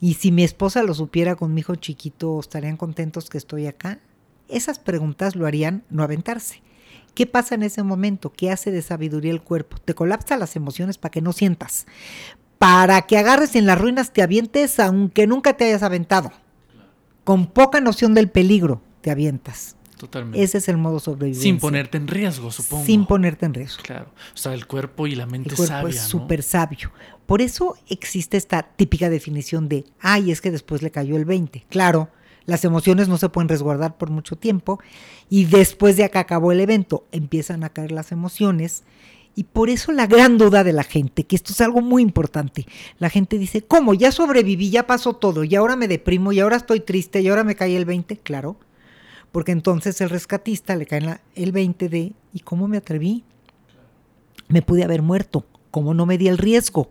[0.00, 3.98] Y si mi esposa lo supiera con mi hijo chiquito, ¿estarían contentos que estoy acá?
[4.48, 6.62] Esas preguntas lo harían no aventarse.
[7.14, 8.32] ¿Qué pasa en ese momento?
[8.32, 9.76] ¿Qué hace de sabiduría el cuerpo?
[9.76, 11.86] Te colapsa las emociones para que no sientas.
[12.58, 16.32] Para que agarres en las ruinas te avientes aunque nunca te hayas aventado
[17.28, 19.76] con poca noción del peligro, te avientas.
[19.98, 20.42] Totalmente.
[20.42, 21.42] Ese es el modo sobrevivencia.
[21.42, 22.86] Sin ponerte en riesgo, supongo.
[22.86, 23.82] Sin ponerte en riesgo.
[23.82, 24.06] Claro.
[24.32, 26.90] O sea, el cuerpo y la mente el cuerpo es súper sabio.
[27.26, 31.66] Por eso existe esta típica definición de, ay, es que después le cayó el 20.
[31.68, 32.08] Claro,
[32.46, 34.80] las emociones no se pueden resguardar por mucho tiempo
[35.28, 38.84] y después de acá acabó el evento, empiezan a caer las emociones
[39.38, 42.66] y por eso la gran duda de la gente, que esto es algo muy importante.
[42.98, 43.94] La gente dice, ¿cómo?
[43.94, 47.44] Ya sobreviví, ya pasó todo, y ahora me deprimo, y ahora estoy triste, y ahora
[47.44, 48.16] me cae el 20.
[48.16, 48.56] Claro,
[49.30, 53.22] porque entonces el rescatista le cae el 20 de, ¿y cómo me atreví?
[54.48, 56.90] Me pude haber muerto, ¿cómo no me di el riesgo?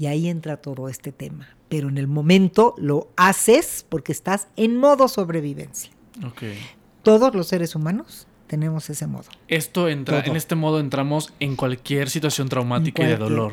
[0.00, 1.46] Y ahí entra todo este tema.
[1.68, 5.92] Pero en el momento lo haces porque estás en modo sobrevivencia.
[6.26, 6.58] Okay.
[7.04, 9.26] Todos los seres humanos tenemos ese modo.
[9.46, 13.52] Esto entra, en este modo entramos en cualquier situación traumática y de dolor.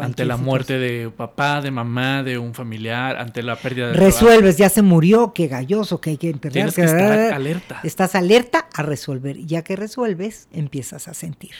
[0.00, 4.56] Ante la muerte de papá, de mamá, de un familiar, ante la pérdida de Resuelves,
[4.56, 6.52] ya se murió, qué galloso, que hay que enterrar.
[6.54, 7.80] Tienes que estar alerta.
[7.84, 9.36] Estás alerta a resolver.
[9.36, 11.54] Y ya que resuelves, empiezas a sentir.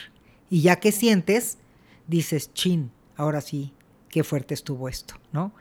[0.49, 1.57] Y ya que sientes,
[2.07, 3.71] dices, chin, ahora sí,
[4.09, 5.53] qué fuerte estuvo esto, ¿no?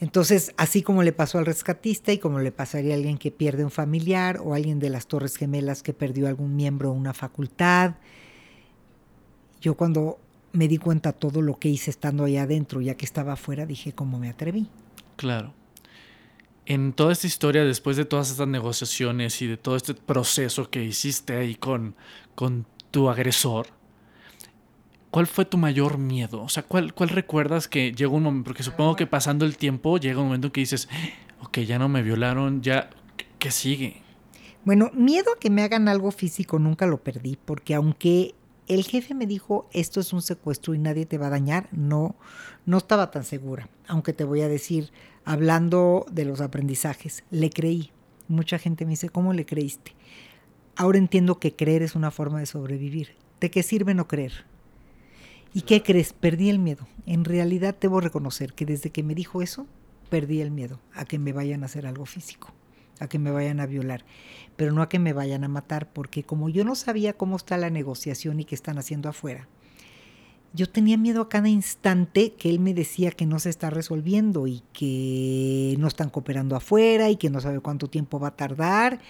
[0.00, 3.64] Entonces, así como le pasó al rescatista y como le pasaría a alguien que pierde
[3.64, 7.94] un familiar o alguien de las Torres Gemelas que perdió algún miembro o una facultad,
[9.60, 10.18] yo cuando
[10.52, 13.92] me di cuenta todo lo que hice estando allá adentro, ya que estaba afuera, dije,
[13.92, 14.68] ¿cómo me atreví?
[15.16, 15.52] Claro.
[16.66, 20.82] En toda esta historia, después de todas estas negociaciones y de todo este proceso que
[20.82, 21.94] hiciste ahí con,
[22.34, 23.68] con tu agresor,
[25.10, 26.42] ¿cuál fue tu mayor miedo?
[26.42, 28.48] O sea, ¿cuál, cuál recuerdas que llegó un momento?
[28.48, 30.88] Porque supongo que pasando el tiempo llega un momento en que dices,
[31.40, 32.90] ok, ya no me violaron, ya,
[33.38, 34.02] ¿qué sigue?
[34.64, 38.34] Bueno, miedo a que me hagan algo físico nunca lo perdí, porque aunque
[38.68, 42.16] el jefe me dijo esto es un secuestro y nadie te va a dañar, no,
[42.64, 43.68] no estaba tan segura.
[43.86, 44.90] Aunque te voy a decir,
[45.24, 47.92] hablando de los aprendizajes, le creí.
[48.28, 49.94] Mucha gente me dice, ¿cómo le creíste?
[50.74, 53.14] Ahora entiendo que creer es una forma de sobrevivir.
[53.40, 54.46] ¿De qué sirve no creer?
[55.54, 56.12] ¿Y qué crees?
[56.12, 56.86] Perdí el miedo.
[57.06, 59.66] En realidad debo reconocer que desde que me dijo eso,
[60.10, 62.52] perdí el miedo a que me vayan a hacer algo físico
[63.00, 64.04] a que me vayan a violar,
[64.56, 67.56] pero no a que me vayan a matar, porque como yo no sabía cómo está
[67.56, 69.48] la negociación y qué están haciendo afuera,
[70.52, 74.46] yo tenía miedo a cada instante que él me decía que no se está resolviendo
[74.46, 79.00] y que no están cooperando afuera y que no sabe cuánto tiempo va a tardar.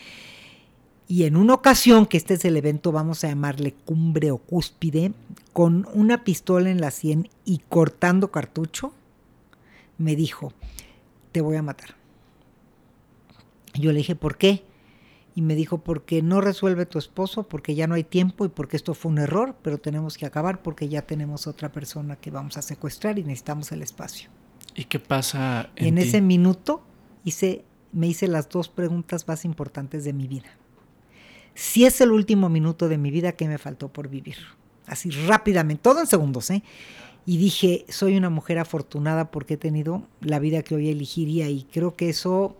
[1.07, 5.12] Y en una ocasión, que este es el evento, vamos a llamarle cumbre o cúspide,
[5.57, 8.92] con una pistola en la sien y cortando cartucho,
[9.97, 10.53] me dijo,
[11.33, 11.95] te voy a matar.
[13.73, 14.64] Yo le dije, ¿por qué?
[15.35, 18.77] Y me dijo, porque no resuelve tu esposo, porque ya no hay tiempo y porque
[18.77, 22.59] esto fue un error, pero tenemos que acabar porque ya tenemos otra persona que vamos
[22.59, 24.29] a secuestrar y necesitamos el espacio.
[24.75, 25.71] ¿Y qué pasa?
[25.75, 26.83] En, en ese minuto
[27.25, 30.51] hice, me hice las dos preguntas más importantes de mi vida.
[31.55, 34.37] Si es el último minuto de mi vida, ¿qué me faltó por vivir?
[34.87, 36.62] Así rápidamente, todo en segundos, ¿eh?
[37.25, 41.64] Y dije, soy una mujer afortunada porque he tenido la vida que hoy elegiría y
[41.64, 42.57] creo que eso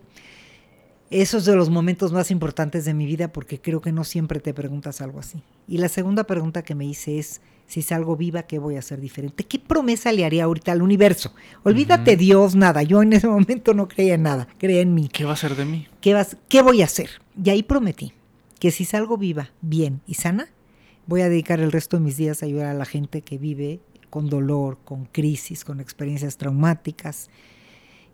[1.09, 4.41] eso es de los momentos más importantes de mi vida porque creo que no siempre
[4.41, 5.41] te preguntas algo así.
[5.65, 8.99] Y la segunda pregunta que me hice es, si salgo viva, ¿qué voy a hacer
[8.99, 9.45] diferente?
[9.45, 11.33] ¿Qué promesa le haría ahorita al universo?
[11.63, 12.83] Olvídate Dios, nada.
[12.83, 15.07] Yo en ese momento no creía en nada, creía en mí.
[15.07, 15.87] ¿Qué va a ser de mí?
[16.01, 17.09] ¿Qué, vas, ¿Qué voy a hacer?
[17.41, 18.13] Y ahí prometí
[18.59, 20.49] que si salgo viva, bien y sana,
[21.07, 23.79] voy a dedicar el resto de mis días a ayudar a la gente que vive
[24.09, 27.29] con dolor, con crisis, con experiencias traumáticas.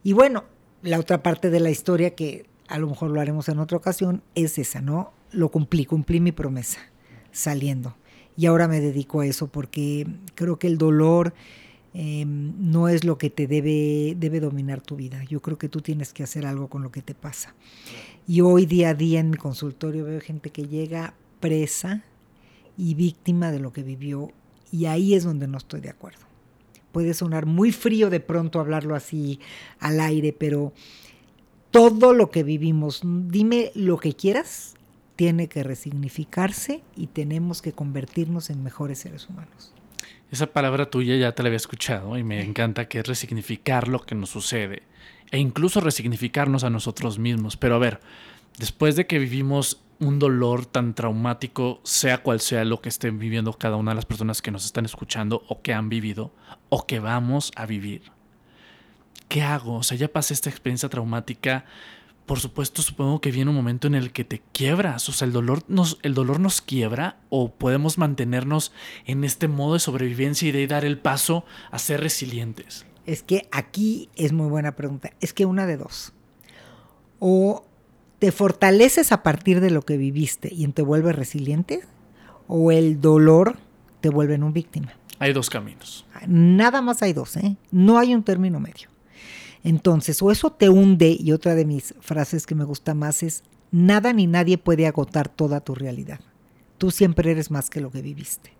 [0.03, 0.45] Y bueno,
[0.81, 4.23] la otra parte de la historia que a lo mejor lo haremos en otra ocasión,
[4.35, 5.13] es esa, ¿no?
[5.31, 6.79] Lo cumplí, cumplí mi promesa
[7.31, 7.95] saliendo.
[8.35, 11.33] Y ahora me dedico a eso porque creo que el dolor
[11.93, 15.23] em, no es lo que te debe, debe dominar tu vida.
[15.25, 17.53] Yo creo que tú tienes que hacer algo con lo que te pasa.
[18.27, 22.03] Y hoy día a día en mi consultorio veo gente que llega presa
[22.77, 24.31] y víctima de lo que vivió
[24.71, 26.25] y ahí es donde no estoy de acuerdo.
[26.91, 29.39] Puede sonar muy frío de pronto hablarlo así
[29.79, 30.73] al aire, pero
[31.71, 34.75] todo lo que vivimos, dime lo que quieras,
[35.15, 39.73] tiene que resignificarse y tenemos que convertirnos en mejores seres humanos.
[40.31, 43.99] Esa palabra tuya ya te la había escuchado y me encanta que es resignificar lo
[43.99, 44.81] que nos sucede
[45.31, 47.57] e incluso resignificarnos a nosotros mismos.
[47.57, 47.99] Pero a ver,
[48.57, 53.53] después de que vivimos un dolor tan traumático, sea cual sea lo que estén viviendo
[53.53, 56.33] cada una de las personas que nos están escuchando o que han vivido
[56.69, 58.11] o que vamos a vivir,
[59.27, 59.75] ¿qué hago?
[59.75, 61.65] O sea, ya pasé esta experiencia traumática.
[62.25, 65.09] Por supuesto, supongo que viene un momento en el que te quiebras.
[65.09, 68.71] O sea, el dolor nos, el dolor nos quiebra o podemos mantenernos
[69.05, 72.85] en este modo de sobrevivencia y de dar el paso a ser resilientes.
[73.05, 75.11] Es que aquí es muy buena pregunta.
[75.19, 76.13] Es que una de dos.
[77.19, 77.65] O
[78.23, 81.81] te fortaleces a partir de lo que viviste y te vuelves resiliente,
[82.47, 83.57] o el dolor
[83.99, 84.93] te vuelve en un víctima.
[85.19, 86.05] Hay dos caminos.
[86.25, 87.57] Nada más hay dos, ¿eh?
[87.69, 88.87] No hay un término medio.
[89.61, 93.43] Entonces, o eso te hunde, y otra de mis frases que me gusta más es,
[93.71, 96.21] nada ni nadie puede agotar toda tu realidad.
[96.77, 98.53] Tú siempre eres más que lo que viviste.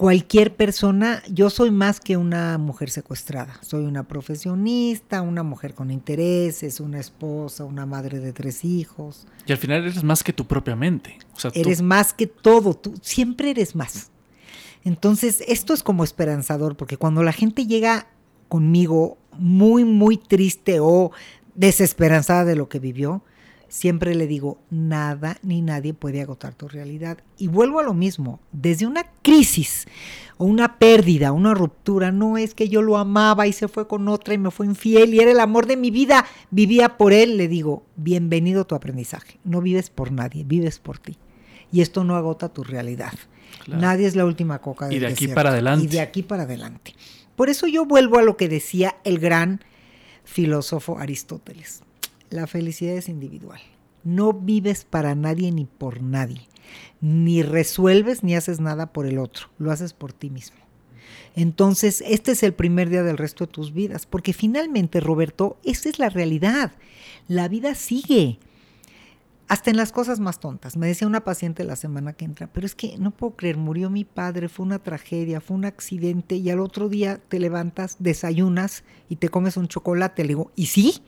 [0.00, 5.90] Cualquier persona, yo soy más que una mujer secuestrada, soy una profesionista, una mujer con
[5.90, 9.26] intereses, una esposa, una madre de tres hijos.
[9.44, 11.18] Y al final eres más que tu propia mente.
[11.52, 14.10] eres más que todo, tú siempre eres más.
[14.84, 18.06] Entonces, esto es como esperanzador, porque cuando la gente llega
[18.48, 21.12] conmigo muy, muy triste o
[21.54, 23.22] desesperanzada de lo que vivió,
[23.70, 27.18] siempre le digo, nada ni nadie puede agotar tu realidad.
[27.38, 29.86] Y vuelvo a lo mismo, desde una crisis
[30.36, 34.08] o una pérdida, una ruptura, no es que yo lo amaba y se fue con
[34.08, 37.38] otra y me fue infiel y era el amor de mi vida, vivía por él,
[37.38, 41.16] le digo, bienvenido a tu aprendizaje, no vives por nadie, vives por ti.
[41.72, 43.12] Y esto no agota tu realidad.
[43.68, 45.84] Nadie es la última coca del Y de aquí para adelante.
[45.84, 46.94] Y de aquí para adelante.
[47.36, 49.60] Por eso yo vuelvo a lo que decía el gran
[50.24, 51.82] filósofo Aristóteles.
[52.30, 53.60] La felicidad es individual.
[54.04, 56.48] No vives para nadie ni por nadie.
[57.00, 59.48] Ni resuelves ni haces nada por el otro.
[59.58, 60.56] Lo haces por ti mismo.
[61.34, 65.88] Entonces, este es el primer día del resto de tus vidas, porque finalmente, Roberto, esa
[65.88, 66.72] es la realidad.
[67.28, 68.38] La vida sigue.
[69.48, 70.76] hasta en las cosas más tontas.
[70.76, 73.90] Me decía una paciente la semana que entra, pero es que no puedo creer, murió
[73.90, 78.84] mi padre, fue una tragedia, fue un accidente y al otro día te levantas, desayunas
[79.08, 80.22] y te comes un chocolate.
[80.22, 81.02] Le digo, ¿y sí?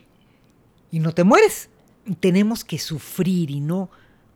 [0.93, 1.71] Y no te mueres.
[2.21, 3.91] Tenemos que sufrir y no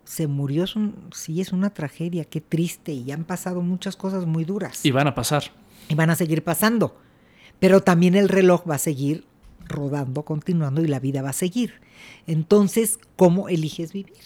[0.06, 4.24] se murió, es un, sí, es una tragedia, qué triste, y han pasado muchas cosas
[4.24, 4.84] muy duras.
[4.84, 5.44] Y van a pasar.
[5.88, 6.96] Y van a seguir pasando.
[7.58, 9.24] Pero también el reloj va a seguir
[9.64, 11.74] rodando, continuando, y la vida va a seguir.
[12.26, 14.16] Entonces, ¿cómo eliges vivir?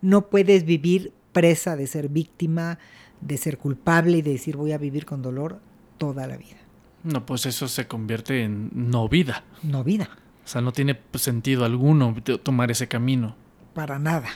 [0.00, 2.78] No puedes vivir presa de ser víctima,
[3.20, 5.60] de ser culpable y de decir voy a vivir con dolor
[5.98, 6.56] toda la vida.
[7.04, 9.44] No, pues eso se convierte en no vida.
[9.62, 10.08] No vida.
[10.48, 13.36] O sea, no tiene sentido alguno tomar ese camino.
[13.74, 14.30] Para nada.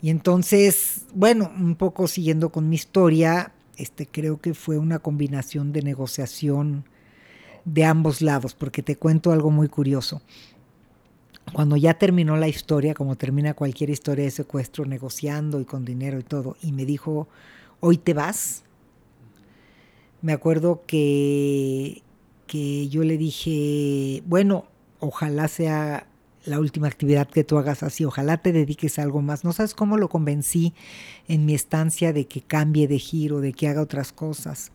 [0.00, 5.74] Y entonces, bueno, un poco siguiendo con mi historia, este, creo que fue una combinación
[5.74, 6.86] de negociación
[7.66, 10.22] de ambos lados, porque te cuento algo muy curioso.
[11.52, 16.18] Cuando ya terminó la historia, como termina cualquier historia de secuestro, negociando y con dinero
[16.18, 17.28] y todo, y me dijo,
[17.80, 18.64] hoy te vas,
[20.22, 22.02] me acuerdo que,
[22.46, 24.69] que yo le dije, bueno,
[25.00, 26.06] ojalá sea
[26.44, 28.04] la última actividad que tú hagas así.
[28.04, 29.44] Ojalá te dediques a algo más.
[29.44, 30.74] No sabes cómo lo convencí
[31.28, 34.72] en mi estancia de que cambie de giro, de que haga otras cosas.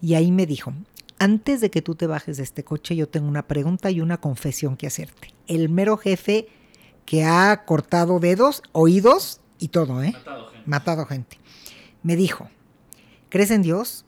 [0.00, 0.72] Y ahí me dijo,
[1.18, 4.20] antes de que tú te bajes de este coche, yo tengo una pregunta y una
[4.20, 5.34] confesión que hacerte.
[5.46, 6.48] El mero jefe
[7.04, 10.12] que ha cortado dedos, oídos y todo, ¿eh?
[10.12, 10.62] Matado gente.
[10.66, 11.38] Matado gente.
[12.02, 12.50] Me dijo,
[13.28, 14.04] ¿crees en Dios?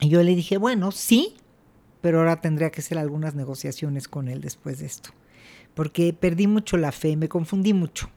[0.00, 1.36] Y yo le dije, bueno, sí,
[2.02, 5.10] pero ahora tendría que hacer algunas negociaciones con él después de esto
[5.74, 8.10] porque perdí mucho la fe, me confundí mucho.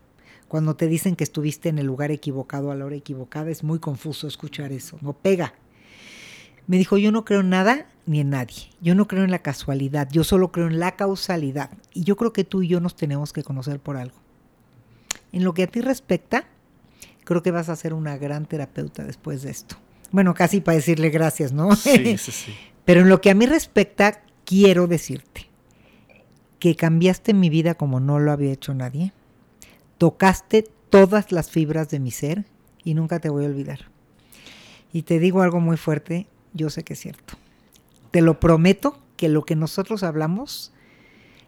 [0.47, 3.79] Cuando te dicen que estuviste en el lugar equivocado a la hora equivocada, es muy
[3.79, 5.53] confuso escuchar eso, no pega.
[6.67, 9.39] Me dijo, yo no creo en nada ni en nadie, yo no creo en la
[9.39, 11.71] casualidad, yo solo creo en la causalidad.
[11.93, 14.17] Y yo creo que tú y yo nos tenemos que conocer por algo.
[15.31, 16.47] En lo que a ti respecta,
[17.23, 19.77] creo que vas a ser una gran terapeuta después de esto.
[20.11, 21.75] Bueno, casi para decirle gracias, ¿no?
[21.75, 22.55] Sí, sí, sí.
[22.85, 25.49] Pero en lo que a mí respecta, quiero decirte,
[26.59, 29.11] que cambiaste mi vida como no lo había hecho nadie.
[29.97, 32.45] Tocaste todas las fibras de mi ser
[32.83, 33.79] y nunca te voy a olvidar.
[34.93, 37.35] Y te digo algo muy fuerte, yo sé que es cierto.
[38.11, 40.71] Te lo prometo que lo que nosotros hablamos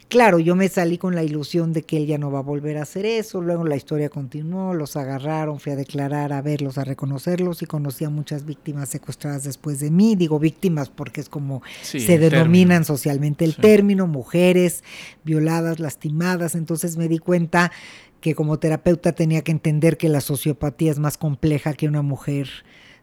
[0.09, 2.77] Claro, yo me salí con la ilusión de que él ya no va a volver
[2.77, 6.85] a hacer eso, luego la historia continuó, los agarraron, fui a declarar, a verlos, a
[6.85, 11.61] reconocerlos y conocí a muchas víctimas secuestradas después de mí, digo víctimas porque es como
[11.81, 14.81] se denominan socialmente el término, mujeres
[15.25, 17.73] violadas, lastimadas, entonces me di cuenta
[18.21, 22.47] que como terapeuta tenía que entender que la sociopatía es más compleja que una mujer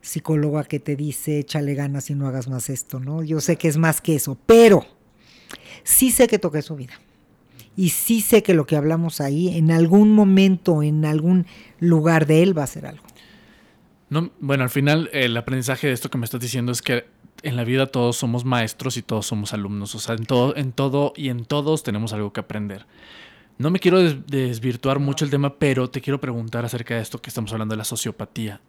[0.01, 3.23] psicóloga que te dice échale ganas y no hagas más esto, ¿no?
[3.23, 4.87] Yo sé que es más que eso, pero
[5.85, 6.94] sí sé que toqué su vida.
[7.77, 11.47] Y sí sé que lo que hablamos ahí, en algún momento, en algún
[11.81, 13.05] lugar de él, va a ser algo.
[14.11, 17.05] No, bueno, al final el aprendizaje de esto que me estás diciendo es que
[17.42, 19.94] en la vida todos somos maestros y todos somos alumnos.
[19.94, 22.87] O sea, en todo, en todo y en todos tenemos algo que aprender.
[23.59, 27.31] No me quiero desvirtuar mucho el tema, pero te quiero preguntar acerca de esto que
[27.31, 28.61] estamos hablando de la sociopatía.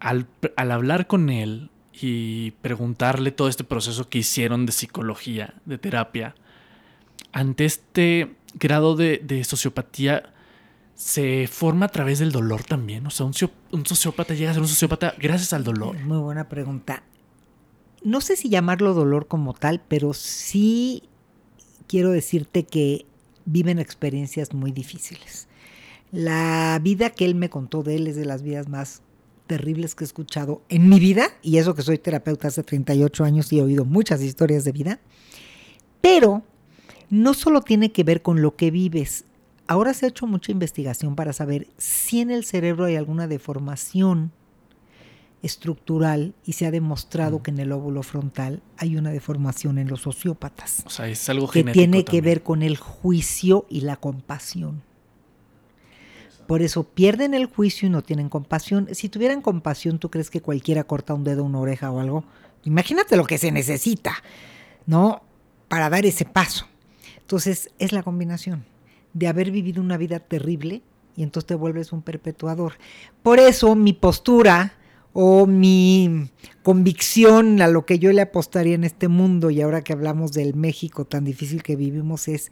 [0.00, 5.78] Al, al hablar con él, y preguntarle todo este proceso que hicieron de psicología, de
[5.78, 6.34] terapia,
[7.32, 10.32] ante este grado de, sociopatía,
[10.94, 13.06] se forma a través del dolor también.
[13.06, 13.34] O sea, un,
[13.72, 15.96] un, sociópata llega a ser un sociópata gracias al dolor.
[16.00, 17.02] Muy buena pregunta.
[18.02, 21.04] No sé si llamarlo dolor como tal, pero sí
[21.86, 23.06] quiero decirte que
[23.44, 25.48] viven experiencias muy difíciles.
[26.10, 29.02] La vida que él me contó de él es de las vidas más
[29.48, 33.52] terribles que he escuchado en mi vida, y eso que soy terapeuta hace 38 años
[33.52, 35.00] y he oído muchas historias de vida,
[36.00, 36.44] pero
[37.10, 39.24] no solo tiene que ver con lo que vives.
[39.66, 44.30] Ahora se ha hecho mucha investigación para saber si en el cerebro hay alguna deformación
[45.42, 50.02] estructural y se ha demostrado que en el óvulo frontal hay una deformación en los
[50.02, 50.82] sociópatas.
[50.86, 54.82] O sea, es algo que tiene que ver con el juicio y la compasión.
[56.48, 58.88] Por eso pierden el juicio y no tienen compasión.
[58.92, 62.24] Si tuvieran compasión, ¿tú crees que cualquiera corta un dedo, una oreja o algo?
[62.64, 64.14] Imagínate lo que se necesita,
[64.86, 65.20] ¿no?
[65.68, 66.66] Para dar ese paso.
[67.20, 68.64] Entonces, es la combinación
[69.12, 70.80] de haber vivido una vida terrible
[71.16, 72.78] y entonces te vuelves un perpetuador.
[73.22, 74.72] Por eso mi postura
[75.12, 76.30] o mi
[76.62, 80.54] convicción a lo que yo le apostaría en este mundo y ahora que hablamos del
[80.54, 82.50] México tan difícil que vivimos es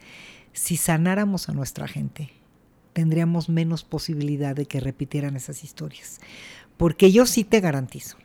[0.53, 2.36] si sanáramos a nuestra gente,
[2.97, 6.19] tendríamos menos posibilidad de que repitieran esas historias.
[6.79, 8.17] Porque yo sí te garantizo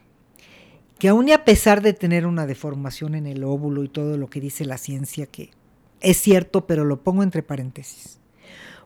[0.98, 4.30] que aun y a pesar de tener una deformación en el óvulo y todo lo
[4.30, 5.50] que dice la ciencia, que
[6.00, 8.18] es cierto, pero lo pongo entre paréntesis,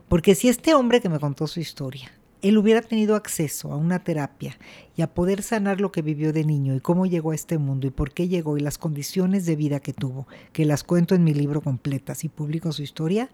[0.09, 2.11] Porque si este hombre que me contó su historia,
[2.41, 4.57] él hubiera tenido acceso a una terapia
[4.97, 7.87] y a poder sanar lo que vivió de niño y cómo llegó a este mundo
[7.87, 11.23] y por qué llegó y las condiciones de vida que tuvo, que las cuento en
[11.23, 13.29] mi libro completas y publico su historia,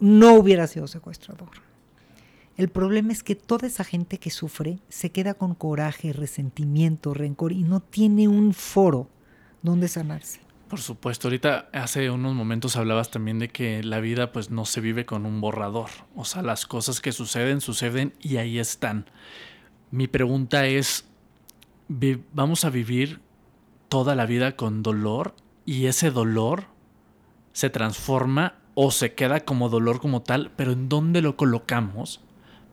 [0.00, 1.50] no hubiera sido secuestrador.
[2.56, 7.52] El problema es que toda esa gente que sufre se queda con coraje, resentimiento, rencor
[7.52, 9.08] y no tiene un foro
[9.62, 10.40] donde sanarse.
[10.68, 14.80] Por supuesto, ahorita hace unos momentos hablabas también de que la vida pues no se
[14.80, 19.06] vive con un borrador, o sea, las cosas que suceden suceden y ahí están.
[19.90, 21.06] Mi pregunta es,
[22.34, 23.20] ¿vamos a vivir
[23.88, 25.34] toda la vida con dolor
[25.64, 26.64] y ese dolor
[27.52, 32.20] se transforma o se queda como dolor como tal, pero ¿en dónde lo colocamos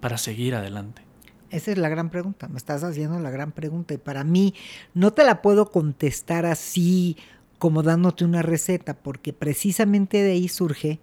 [0.01, 1.01] para seguir adelante?
[1.49, 4.53] Esa es la gran pregunta, me estás haciendo la gran pregunta y para mí
[4.93, 7.17] no te la puedo contestar así
[7.57, 10.99] como dándote una receta, porque precisamente de ahí surge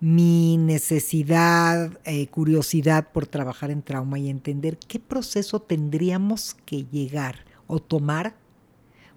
[0.00, 7.44] mi necesidad, eh, curiosidad por trabajar en trauma y entender qué proceso tendríamos que llegar
[7.66, 8.36] o tomar,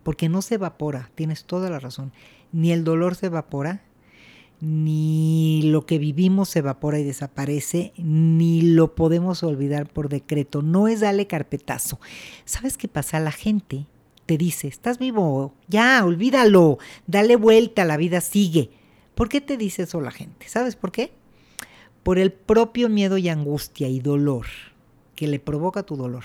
[0.03, 2.11] porque no se evapora, tienes toda la razón,
[2.51, 3.83] ni el dolor se evapora,
[4.63, 10.87] ni lo que vivimos se evapora y desaparece, ni lo podemos olvidar por decreto, no
[10.87, 11.99] es darle carpetazo.
[12.45, 13.19] ¿Sabes qué pasa?
[13.19, 13.87] La gente
[14.25, 18.69] te dice, estás vivo, ya, olvídalo, dale vuelta, la vida sigue.
[19.15, 20.47] ¿Por qué te dice eso la gente?
[20.47, 21.11] ¿Sabes por qué?
[22.01, 24.45] Por el propio miedo y angustia y dolor
[25.13, 26.23] que le provoca tu dolor.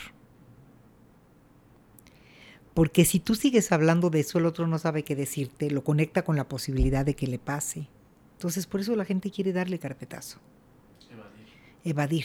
[2.72, 6.22] Porque si tú sigues hablando de eso, el otro no sabe qué decirte, lo conecta
[6.22, 7.89] con la posibilidad de que le pase.
[8.39, 10.39] Entonces, por eso la gente quiere darle carpetazo.
[11.11, 11.47] Evadir.
[11.84, 12.24] Evadir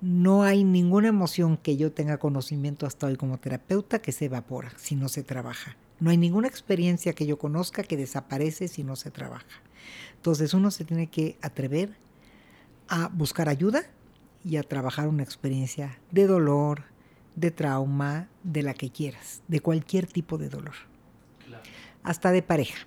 [0.00, 4.70] no hay ninguna emoción que yo tenga conocimiento hasta hoy como terapeuta que se evapora
[4.76, 5.76] si no se trabaja.
[5.98, 9.62] No hay ninguna experiencia que yo conozca que desaparece si no se trabaja.
[10.14, 11.96] Entonces uno se tiene que atrever
[12.88, 13.82] a buscar ayuda
[14.44, 16.84] y a trabajar una experiencia de dolor,
[17.34, 20.74] de trauma, de la que quieras, de cualquier tipo de dolor.
[22.04, 22.86] Hasta de pareja.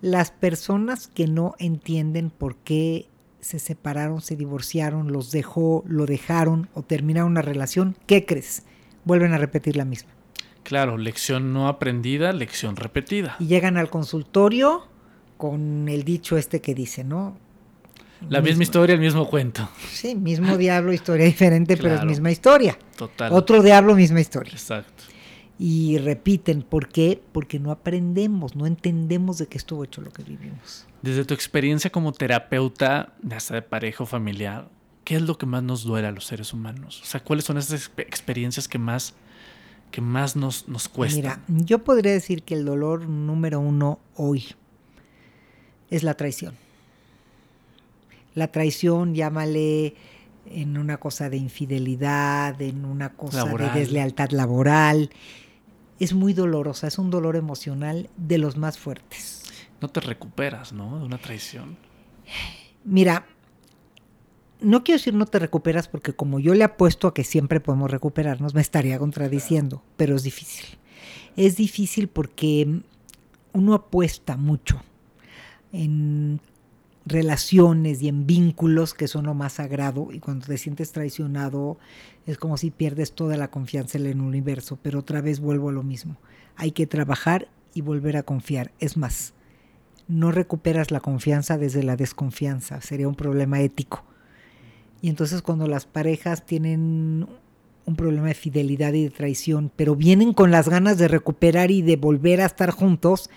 [0.00, 3.08] Las personas que no entienden por qué
[3.40, 8.64] se separaron, se divorciaron, los dejó, lo dejaron o terminaron una relación, ¿qué crees?
[9.04, 10.10] Vuelven a repetir la misma.
[10.64, 13.36] Claro, lección no aprendida, lección repetida.
[13.38, 14.88] Y llegan al consultorio
[15.36, 17.38] con el dicho este que dice, ¿no?
[18.28, 19.68] La misma historia, el mismo cuento.
[19.90, 22.76] Sí, mismo diablo, historia diferente, pero es misma historia.
[22.96, 23.32] Total.
[23.32, 24.52] Otro diablo, misma historia.
[24.52, 25.04] Exacto.
[25.58, 27.22] Y repiten, ¿por qué?
[27.32, 30.86] Porque no aprendemos, no entendemos de qué estuvo hecho lo que vivimos.
[31.00, 34.68] Desde tu experiencia como terapeuta, hasta de pareja o familiar,
[35.04, 37.00] ¿qué es lo que más nos duele a los seres humanos?
[37.02, 39.14] O sea, ¿cuáles son esas experiencias que más,
[39.90, 41.22] que más nos, nos cuestan?
[41.22, 44.44] Mira, yo podría decir que el dolor número uno hoy
[45.90, 46.54] es la traición.
[48.34, 49.94] La traición, llámale
[50.50, 55.10] en una cosa de infidelidad, en una cosa de deslealtad laboral.
[55.98, 59.46] Es muy dolorosa, es un dolor emocional de los más fuertes
[59.80, 60.98] no te recuperas, ¿no?
[60.98, 61.76] De una traición.
[62.84, 63.26] Mira,
[64.60, 67.90] no quiero decir no te recuperas porque como yo le apuesto a que siempre podemos
[67.90, 70.78] recuperarnos, me estaría contradiciendo, pero es difícil.
[71.36, 72.80] Es difícil porque
[73.52, 74.80] uno apuesta mucho
[75.72, 76.40] en
[77.06, 81.78] relaciones y en vínculos que son lo más sagrado y cuando te sientes traicionado
[82.26, 85.72] es como si pierdes toda la confianza en el universo, pero otra vez vuelvo a
[85.72, 86.16] lo mismo.
[86.56, 88.72] Hay que trabajar y volver a confiar.
[88.80, 89.34] Es más,
[90.08, 94.04] no recuperas la confianza desde la desconfianza, sería un problema ético.
[95.00, 97.28] Y entonces cuando las parejas tienen
[97.84, 101.82] un problema de fidelidad y de traición, pero vienen con las ganas de recuperar y
[101.82, 103.30] de volver a estar juntos,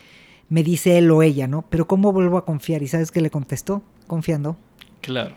[0.49, 1.63] me dice él o ella, ¿no?
[1.69, 2.81] Pero ¿cómo vuelvo a confiar?
[2.83, 3.83] ¿Y sabes qué le contestó?
[4.07, 4.57] Confiando.
[5.01, 5.35] Claro.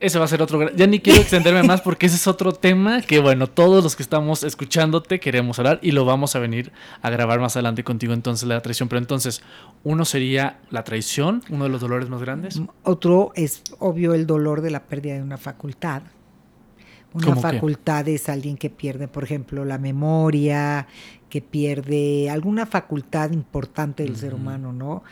[0.00, 0.70] Ese va a ser otro.
[0.74, 4.02] Ya ni quiero extenderme más porque ese es otro tema que, bueno, todos los que
[4.02, 8.14] estamos escuchándote queremos hablar y lo vamos a venir a grabar más adelante contigo.
[8.14, 8.88] Entonces, la traición.
[8.88, 9.42] Pero entonces,
[9.84, 12.62] uno sería la traición, uno de los dolores más grandes.
[12.82, 16.02] Otro es, obvio, el dolor de la pérdida de una facultad.
[17.12, 20.86] Una facultad es alguien que pierde, por ejemplo, la memoria,
[21.30, 25.02] que pierde alguna facultad importante del ser humano, ¿no?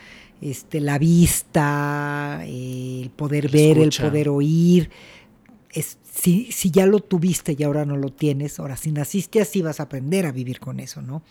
[0.41, 4.91] este, la vista, el poder ver, el poder oír.
[5.71, 9.63] Es, si, si, ya lo tuviste y ahora no lo tienes, ahora si naciste así
[9.63, 11.23] vas a aprender a vivir con eso, ¿no?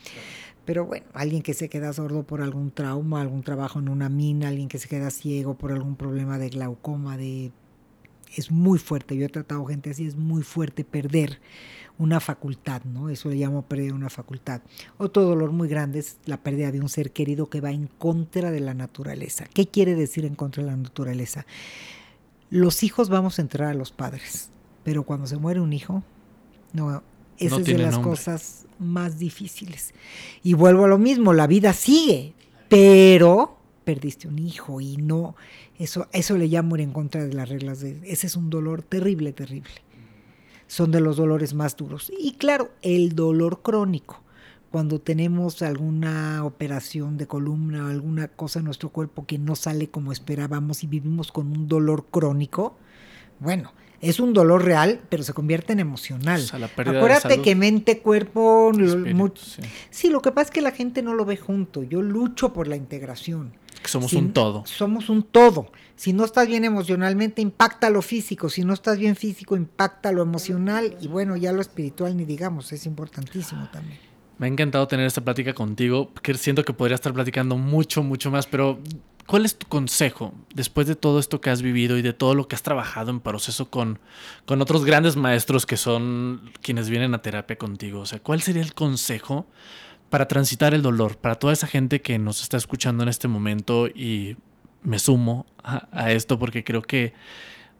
[0.66, 4.50] Pero bueno, alguien que se queda sordo por algún trauma, algún trabajo en una mina,
[4.50, 7.52] alguien que se queda ciego por algún problema de glaucoma, de
[8.36, 9.16] es muy fuerte.
[9.18, 11.40] Yo he tratado gente así, es muy fuerte perder
[11.98, 13.10] una facultad, ¿no?
[13.10, 14.62] Eso le llamo perder una facultad.
[14.98, 18.52] Otro dolor muy grande es la pérdida de un ser querido que va en contra
[18.52, 19.46] de la naturaleza.
[19.54, 21.46] ¿Qué quiere decir en contra de la naturaleza?
[22.50, 24.50] Los hijos vamos a entrar a los padres,
[24.84, 26.04] pero cuando se muere un hijo,
[26.74, 27.02] no,
[27.40, 28.12] esa No es de las nombre.
[28.12, 29.94] cosas más difíciles.
[30.44, 32.34] Y vuelvo a lo mismo, la vida sigue,
[32.70, 33.57] pero
[33.88, 35.38] perdiste un hijo y no,
[35.80, 38.82] eso, eso le llamo ir en contra de las reglas de, ese es un dolor
[38.82, 39.72] terrible, terrible.
[40.68, 42.12] Son de los dolores más duros.
[42.20, 44.20] Y claro, el dolor crónico,
[44.72, 49.88] cuando tenemos alguna operación de columna o alguna cosa en nuestro cuerpo que no sale
[49.88, 52.76] como esperábamos y vivimos con un dolor crónico,
[53.40, 53.72] bueno,
[54.02, 56.42] es un dolor real, pero se convierte en emocional.
[56.42, 57.44] O sea, la pérdida de Acuérdate salud.
[57.44, 59.62] que mente, cuerpo, Espíritu, sí.
[59.90, 61.84] sí, lo que pasa es que la gente no lo ve junto.
[61.84, 63.54] Yo lucho por la integración.
[63.82, 64.66] Que somos Si- un todo.
[64.66, 65.72] Somos un todo.
[65.96, 68.50] Si no estás bien emocionalmente, impacta lo físico.
[68.50, 70.96] Si no estás bien físico, impacta lo emocional.
[71.02, 74.00] Y bueno, ya lo espiritual ni digamos, es importantísimo también.
[74.38, 78.30] Me ha encantado tener esta plática contigo, que siento que podría estar platicando mucho, mucho
[78.30, 78.78] más, pero
[79.28, 82.48] ¿cuál es tu consejo después de todo esto que has vivido y de todo lo
[82.48, 84.00] que has trabajado en proceso con,
[84.46, 88.00] con otros grandes maestros que son quienes vienen a terapia contigo?
[88.00, 89.46] O sea, ¿cuál sería el consejo
[90.10, 93.88] para transitar el dolor, para toda esa gente que nos está escuchando en este momento
[93.88, 94.38] y
[94.82, 97.14] me sumo a, a esto porque creo que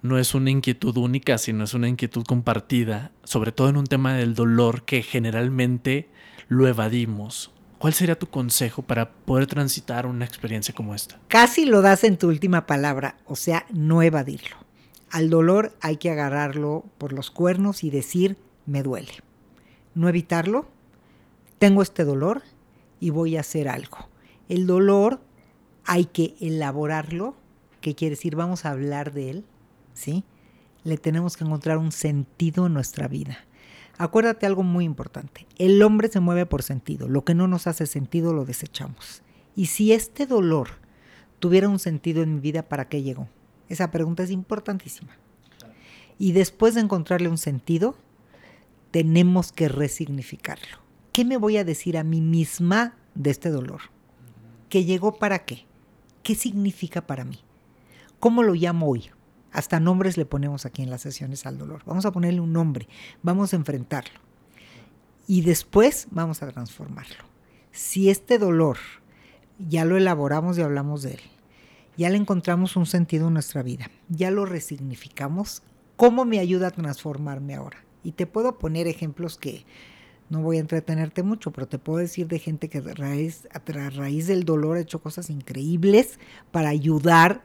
[0.02, 4.14] no es una inquietud única, sino es una inquietud compartida, sobre todo en un tema
[4.14, 6.10] del dolor que generalmente
[6.50, 7.52] lo evadimos.
[7.80, 11.20] ¿Cuál sería tu consejo para poder transitar una experiencia como esta?
[11.28, 14.56] Casi lo das en tu última palabra, o sea, no evadirlo.
[15.12, 19.14] Al dolor hay que agarrarlo por los cuernos y decir, me duele.
[19.94, 20.68] No evitarlo.
[21.60, 22.42] Tengo este dolor
[23.00, 24.10] y voy a hacer algo.
[24.50, 25.22] El dolor
[25.86, 27.36] hay que elaborarlo,
[27.80, 29.46] que quiere decir, vamos a hablar de él,
[29.94, 30.24] ¿sí?
[30.84, 33.38] Le tenemos que encontrar un sentido en nuestra vida.
[33.98, 35.48] Acuérdate algo muy importante.
[35.58, 37.08] El hombre se mueve por sentido.
[37.08, 39.24] Lo que no nos hace sentido lo desechamos.
[39.56, 40.70] Y si este dolor
[41.40, 43.28] tuviera un sentido en mi vida, ¿para qué llegó?
[43.70, 45.18] Esa pregunta es importantísima.
[46.20, 47.96] Y después de encontrarle un sentido,
[48.92, 50.78] tenemos que resignificarlo.
[51.12, 53.82] ¿Qué me voy a decir a mí misma de este dolor?
[54.70, 55.66] ¿Que llegó para qué?
[56.22, 57.40] ¿Qué significa para mí?
[58.20, 59.10] ¿Cómo lo llamo hoy?
[59.52, 61.82] Hasta nombres le ponemos aquí en las sesiones al dolor.
[61.86, 62.88] Vamos a ponerle un nombre,
[63.24, 64.20] vamos a enfrentarlo.
[65.28, 67.24] Y después vamos a transformarlo.
[67.72, 68.78] Si este dolor
[69.60, 71.22] ya lo elaboramos y hablamos de él,
[71.98, 75.64] ya le encontramos un sentido en nuestra vida, ya lo resignificamos,
[75.96, 77.84] ¿cómo me ayuda a transformarme ahora?
[78.04, 79.66] Y te puedo poner ejemplos que
[80.30, 83.90] no voy a entretenerte mucho, pero te puedo decir de gente que a raíz, a
[83.90, 86.20] raíz del dolor ha hecho cosas increíbles
[86.52, 87.44] para ayudar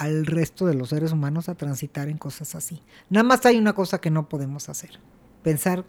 [0.00, 2.80] al resto de los seres humanos a transitar en cosas así.
[3.10, 4.98] Nada más hay una cosa que no podemos hacer,
[5.42, 5.84] pensar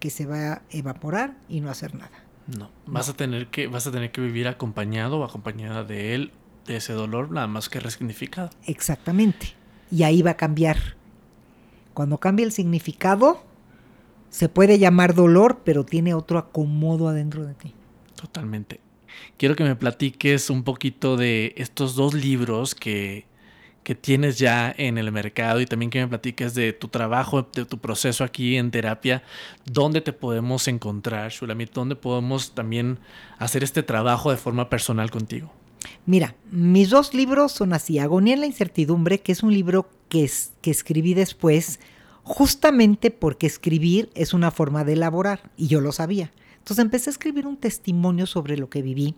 [0.00, 2.12] que se va a evaporar y no hacer nada.
[2.46, 6.32] No, vas a tener que vas a tener que vivir acompañado o acompañada de él,
[6.66, 8.50] de ese dolor, nada más que resignificado.
[8.66, 9.54] Exactamente.
[9.90, 10.76] Y ahí va a cambiar.
[11.94, 13.42] Cuando cambia el significado,
[14.28, 17.72] se puede llamar dolor, pero tiene otro acomodo adentro de ti.
[18.14, 18.80] Totalmente.
[19.38, 23.26] Quiero que me platiques un poquito de estos dos libros que,
[23.84, 27.66] que tienes ya en el mercado y también que me platiques de tu trabajo, de
[27.66, 29.22] tu proceso aquí en terapia,
[29.70, 32.98] dónde te podemos encontrar, Shulamit, dónde podemos también
[33.38, 35.52] hacer este trabajo de forma personal contigo.
[36.06, 37.98] Mira, mis dos libros son así.
[37.98, 40.28] Agonía en la incertidumbre, que es un libro que,
[40.62, 41.78] que escribí después,
[42.22, 46.32] justamente porque escribir es una forma de elaborar, y yo lo sabía.
[46.56, 49.14] Entonces empecé a escribir un testimonio sobre lo que viví,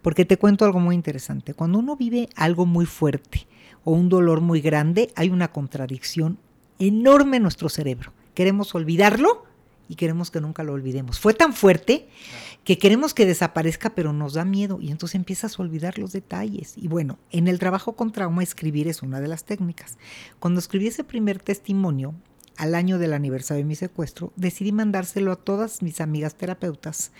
[0.00, 1.52] porque te cuento algo muy interesante.
[1.52, 3.46] Cuando uno vive algo muy fuerte
[3.86, 6.38] o un dolor muy grande, hay una contradicción
[6.80, 8.12] enorme en nuestro cerebro.
[8.34, 9.44] Queremos olvidarlo
[9.88, 11.20] y queremos que nunca lo olvidemos.
[11.20, 12.08] Fue tan fuerte
[12.64, 16.74] que queremos que desaparezca, pero nos da miedo y entonces empiezas a olvidar los detalles.
[16.76, 19.98] Y bueno, en el trabajo con trauma, escribir es una de las técnicas.
[20.40, 22.12] Cuando escribí ese primer testimonio,
[22.56, 27.12] al año del aniversario de mi secuestro, decidí mandárselo a todas mis amigas terapeutas,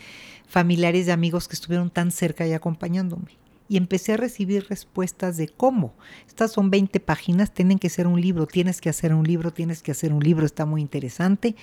[0.48, 3.45] familiares y amigos que estuvieron tan cerca y acompañándome.
[3.68, 5.94] Y empecé a recibir respuestas de cómo.
[6.28, 9.82] Estas son 20 páginas, tienen que ser un libro, tienes que hacer un libro, tienes
[9.82, 11.56] que hacer un libro, está muy interesante.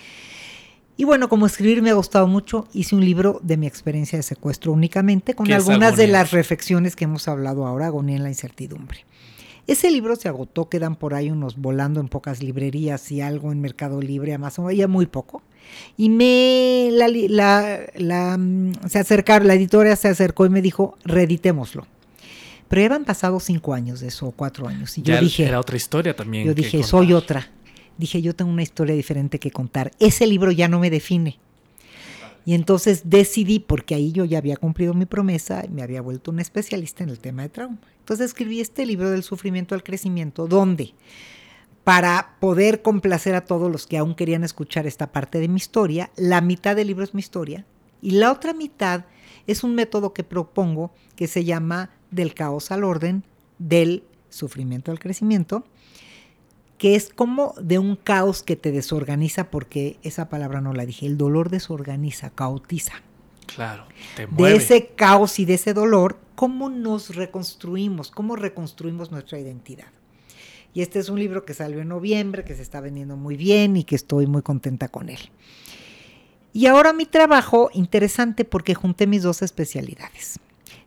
[0.95, 4.23] Y bueno, como escribir me ha gustado mucho, hice un libro de mi experiencia de
[4.23, 8.23] secuestro únicamente, con ¿Qué es algunas de las reflexiones que hemos hablado ahora, agonía en
[8.23, 9.05] la incertidumbre.
[9.65, 13.61] Ese libro se agotó, quedan por ahí unos volando en pocas librerías y algo en
[13.61, 15.41] Mercado Libre, Amazon, ya muy poco.
[15.95, 20.97] Y me la, la- la, mm, se acercaron, la editora se acercó y me dijo,
[21.05, 21.87] reeditémoslo.
[22.73, 24.97] Pero ya habían pasado cinco años de eso, o cuatro años.
[24.97, 26.45] Y yo Ya dije, era otra historia también.
[26.47, 26.89] yo dije, contar.
[26.89, 27.51] soy otra.
[27.99, 29.91] Dije, yo tengo una historia diferente que contar.
[29.99, 31.37] Ese libro ya no me define.
[32.45, 36.31] Y entonces decidí, porque ahí yo ya había cumplido mi promesa y me había vuelto
[36.31, 37.77] un especialista en el tema de trauma.
[37.99, 40.95] Entonces escribí este libro del sufrimiento al crecimiento, donde
[41.83, 46.09] para poder complacer a todos los que aún querían escuchar esta parte de mi historia,
[46.17, 47.65] la mitad del libro es mi historia
[48.01, 49.05] y la otra mitad
[49.47, 53.23] es un método que propongo que se llama del caos al orden,
[53.59, 55.63] del sufrimiento al crecimiento,
[56.77, 61.05] que es como de un caos que te desorganiza, porque esa palabra no la dije,
[61.05, 62.93] el dolor desorganiza, caotiza.
[63.45, 63.85] Claro,
[64.15, 68.09] te De ese caos y de ese dolor, ¿cómo nos reconstruimos?
[68.09, 69.87] ¿Cómo reconstruimos nuestra identidad?
[70.73, 73.77] Y este es un libro que salió en noviembre, que se está vendiendo muy bien
[73.77, 75.19] y que estoy muy contenta con él.
[76.51, 80.39] Y ahora mi trabajo, interesante porque junté mis dos especialidades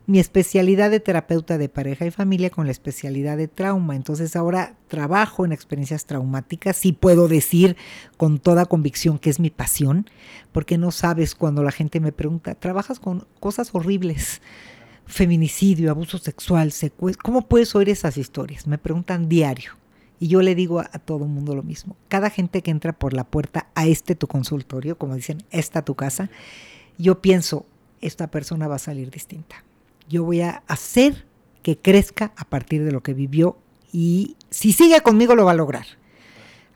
[0.07, 3.97] mi especialidad de terapeuta de pareja y familia con la especialidad de trauma.
[3.97, 6.77] Entonces ahora trabajo en experiencias traumáticas.
[6.77, 7.77] Sí puedo decir
[8.17, 10.09] con toda convicción que es mi pasión,
[10.53, 14.41] porque no sabes cuando la gente me pregunta, ¿trabajas con cosas horribles?
[15.07, 17.23] Feminicidio, abuso sexual, secuestro.
[17.25, 18.67] ¿Cómo puedes oír esas historias?
[18.67, 19.73] Me preguntan diario.
[20.19, 21.97] Y yo le digo a, todo el mundo lo mismo.
[22.09, 25.95] Cada gente que entra por la puerta a este tu consultorio, como dicen, esta tu
[25.95, 26.31] casa,
[26.97, 27.67] yo pienso,
[28.01, 29.67] esta persona va a salir distinta
[30.09, 31.27] yo voy a hacer
[31.63, 33.59] que crezca a partir de lo que vivió
[33.93, 35.87] y si sigue conmigo lo va a lograr.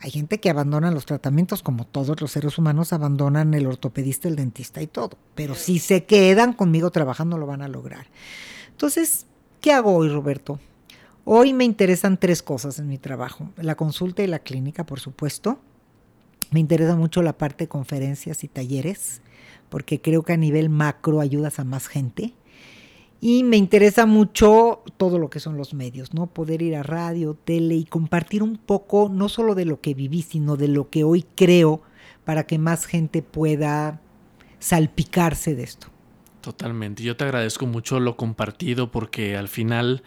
[0.01, 4.37] Hay gente que abandona los tratamientos como todos los seres humanos abandonan el ortopedista, el
[4.37, 8.07] dentista y todo, pero si se quedan conmigo trabajando lo van a lograr.
[8.71, 9.27] Entonces,
[9.61, 10.59] ¿qué hago hoy, Roberto?
[11.25, 13.51] Hoy me interesan tres cosas en mi trabajo.
[13.57, 15.59] La consulta y la clínica, por supuesto.
[16.51, 19.21] Me interesa mucho la parte de conferencias y talleres,
[19.69, 22.33] porque creo que a nivel macro ayudas a más gente
[23.21, 26.27] y me interesa mucho todo lo que son los medios, ¿no?
[26.27, 30.23] Poder ir a radio, tele y compartir un poco, no solo de lo que viví,
[30.23, 31.83] sino de lo que hoy creo,
[32.25, 34.01] para que más gente pueda
[34.59, 35.89] salpicarse de esto.
[36.41, 37.03] Totalmente.
[37.03, 40.03] Yo te agradezco mucho lo compartido porque al final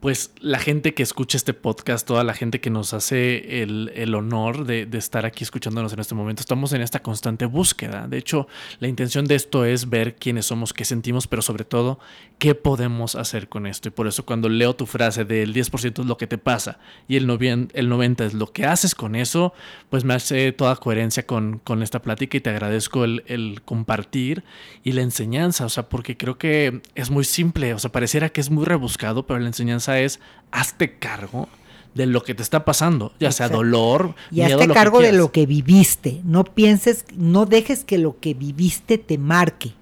[0.00, 4.64] pues la gente que escucha este podcast, toda la gente que nos hace el, honor
[4.64, 8.08] de, estar aquí escuchándonos en este momento, estamos en esta constante búsqueda.
[8.08, 8.48] De hecho,
[8.78, 11.98] la intención de esto es ver quiénes somos, qué sentimos, pero sobre todo,
[12.38, 13.88] qué podemos hacer con esto.
[13.88, 17.16] Y por eso cuando leo tu frase del 10% es lo que te pasa y
[17.16, 19.52] el, el 90% es lo que haces con eso,
[19.90, 24.44] pues me hace toda coherencia con, con esta plática y te agradezco el, el compartir
[24.82, 28.40] y la enseñanza, o sea, porque creo que es muy simple, o sea, pareciera que
[28.40, 30.20] es muy rebuscado, pero la enseñanza es
[30.52, 31.48] hazte cargo
[31.94, 35.46] de lo que te está pasando, ya sea dolor, y hazte cargo de lo que
[35.46, 36.20] viviste.
[36.24, 39.72] No pienses, no dejes que lo que viviste te marque.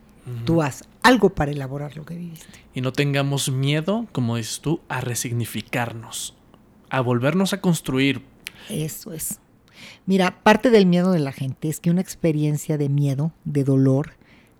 [0.44, 2.46] Tú haz algo para elaborar lo que viviste.
[2.74, 6.34] Y no tengamos miedo, como dices tú, a resignificarnos,
[6.90, 8.22] a volvernos a construir.
[8.68, 9.40] Eso es.
[10.04, 14.12] Mira, parte del miedo de la gente es que una experiencia de miedo, de dolor,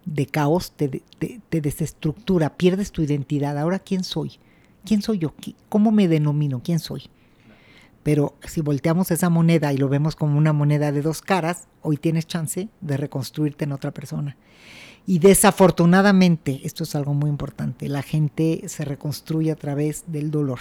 [0.07, 3.59] de caos, te, te desestructura, pierdes tu identidad.
[3.59, 4.39] Ahora, ¿quién soy?
[4.85, 5.35] ¿Quién soy yo?
[5.69, 6.63] ¿Cómo me denomino?
[6.63, 7.05] ¿Quién soy?
[8.03, 11.97] Pero si volteamos esa moneda y lo vemos como una moneda de dos caras, hoy
[11.97, 14.37] tienes chance de reconstruirte en otra persona.
[15.07, 20.59] Y desafortunadamente, esto es algo muy importante, la gente se reconstruye a través del dolor.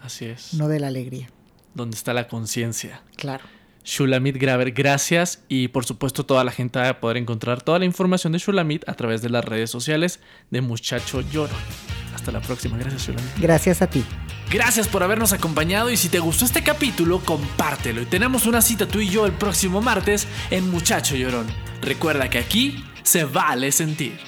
[0.00, 0.54] Así es.
[0.54, 1.28] No de la alegría.
[1.74, 3.02] Donde está la conciencia.
[3.16, 3.44] Claro.
[3.84, 7.84] Shulamit Graver, gracias y por supuesto toda la gente va a poder encontrar toda la
[7.84, 11.54] información de Shulamit a través de las redes sociales de Muchacho Lloro.
[12.14, 13.38] Hasta la próxima, gracias Shulamit.
[13.38, 14.04] Gracias a ti.
[14.50, 18.88] Gracias por habernos acompañado y si te gustó este capítulo, compártelo y tenemos una cita
[18.88, 21.46] tú y yo el próximo martes en Muchacho Llorón.
[21.80, 24.18] Recuerda que aquí se vale sentir.